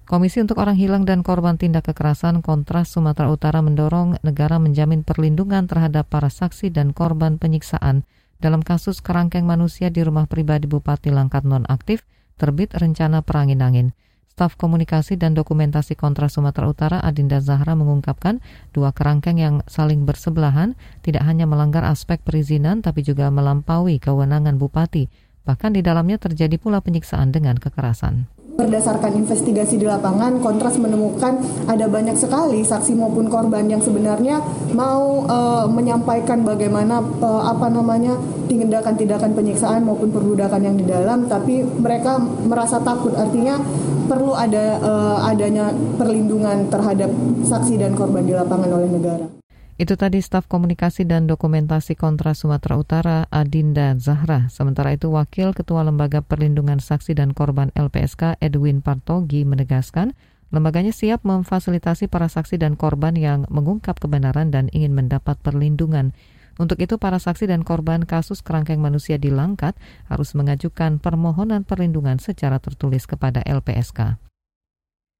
Komisi 0.08 0.40
untuk 0.40 0.56
Orang 0.56 0.80
Hilang 0.80 1.04
dan 1.04 1.20
Korban 1.20 1.60
Tindak 1.60 1.92
Kekerasan 1.92 2.40
Kontras 2.40 2.88
Sumatera 2.88 3.28
Utara 3.28 3.60
mendorong 3.60 4.16
negara 4.24 4.56
menjamin 4.56 5.04
perlindungan 5.04 5.68
terhadap 5.68 6.08
para 6.08 6.32
saksi 6.32 6.72
dan 6.72 6.96
korban 6.96 7.36
penyiksaan 7.36 8.08
dalam 8.40 8.64
kasus 8.64 9.04
kerangkeng 9.04 9.44
manusia 9.44 9.92
di 9.92 10.00
rumah 10.00 10.24
pribadi 10.24 10.64
Bupati 10.64 11.12
Langkat 11.12 11.44
nonaktif 11.44 12.08
terbit 12.40 12.72
rencana 12.72 13.20
perangin-angin. 13.20 13.92
Staf 14.38 14.54
Komunikasi 14.54 15.18
dan 15.18 15.34
Dokumentasi 15.34 15.98
Kontra 15.98 16.30
Sumatera 16.30 16.70
Utara 16.70 16.98
Adinda 17.02 17.42
Zahra 17.42 17.74
mengungkapkan 17.74 18.38
dua 18.70 18.94
kerangkeng 18.94 19.34
yang 19.34 19.66
saling 19.66 20.06
bersebelahan 20.06 20.78
tidak 21.02 21.26
hanya 21.26 21.42
melanggar 21.50 21.82
aspek 21.82 22.22
perizinan 22.22 22.78
tapi 22.78 23.02
juga 23.02 23.34
melampaui 23.34 23.98
kewenangan 23.98 24.54
bupati. 24.54 25.10
Bahkan 25.42 25.74
di 25.74 25.82
dalamnya 25.82 26.22
terjadi 26.22 26.54
pula 26.54 26.78
penyiksaan 26.78 27.34
dengan 27.34 27.58
kekerasan. 27.58 28.37
Berdasarkan 28.58 29.14
investigasi 29.14 29.78
di 29.78 29.86
lapangan, 29.86 30.42
Kontras 30.42 30.82
menemukan 30.82 31.38
ada 31.70 31.86
banyak 31.86 32.18
sekali 32.18 32.66
saksi 32.66 32.90
maupun 32.98 33.30
korban 33.30 33.70
yang 33.70 33.78
sebenarnya 33.78 34.42
mau 34.74 35.22
uh, 35.30 35.70
menyampaikan 35.70 36.42
bagaimana 36.42 36.98
uh, 37.22 37.54
apa 37.54 37.70
namanya 37.70 38.18
tindakan-tindakan 38.50 39.38
penyiksaan 39.38 39.86
maupun 39.86 40.10
perbudakan 40.10 40.58
yang 40.66 40.74
di 40.74 40.90
dalam, 40.90 41.30
tapi 41.30 41.62
mereka 41.62 42.18
merasa 42.18 42.82
takut. 42.82 43.14
Artinya 43.14 43.62
perlu 44.10 44.34
ada 44.34 44.82
uh, 44.82 45.18
adanya 45.30 45.70
perlindungan 45.94 46.66
terhadap 46.66 47.14
saksi 47.46 47.78
dan 47.78 47.94
korban 47.94 48.26
di 48.26 48.34
lapangan 48.34 48.74
oleh 48.74 48.90
negara. 48.90 49.37
Itu 49.78 49.94
tadi 49.94 50.18
staf 50.18 50.50
komunikasi 50.50 51.06
dan 51.06 51.30
dokumentasi 51.30 51.94
kontra 51.94 52.34
Sumatera 52.34 52.74
Utara 52.82 53.18
Adinda 53.30 53.94
Zahra. 53.94 54.50
Sementara 54.50 54.90
itu 54.90 55.06
Wakil 55.14 55.54
Ketua 55.54 55.86
Lembaga 55.86 56.18
Perlindungan 56.18 56.82
Saksi 56.82 57.14
dan 57.14 57.30
Korban 57.30 57.70
LPSK 57.78 58.42
Edwin 58.42 58.82
Partogi 58.82 59.46
menegaskan 59.46 60.18
lembaganya 60.50 60.90
siap 60.90 61.22
memfasilitasi 61.22 62.10
para 62.10 62.26
saksi 62.26 62.58
dan 62.58 62.74
korban 62.74 63.14
yang 63.14 63.46
mengungkap 63.54 64.02
kebenaran 64.02 64.50
dan 64.50 64.66
ingin 64.74 64.98
mendapat 64.98 65.38
perlindungan. 65.46 66.10
Untuk 66.58 66.82
itu 66.82 66.98
para 66.98 67.22
saksi 67.22 67.46
dan 67.46 67.62
korban 67.62 68.02
kasus 68.02 68.42
kerangkeng 68.42 68.82
manusia 68.82 69.14
di 69.14 69.30
Langkat 69.30 69.78
harus 70.10 70.34
mengajukan 70.34 70.98
permohonan 70.98 71.62
perlindungan 71.62 72.18
secara 72.18 72.58
tertulis 72.58 73.06
kepada 73.06 73.46
LPSK. 73.46 74.27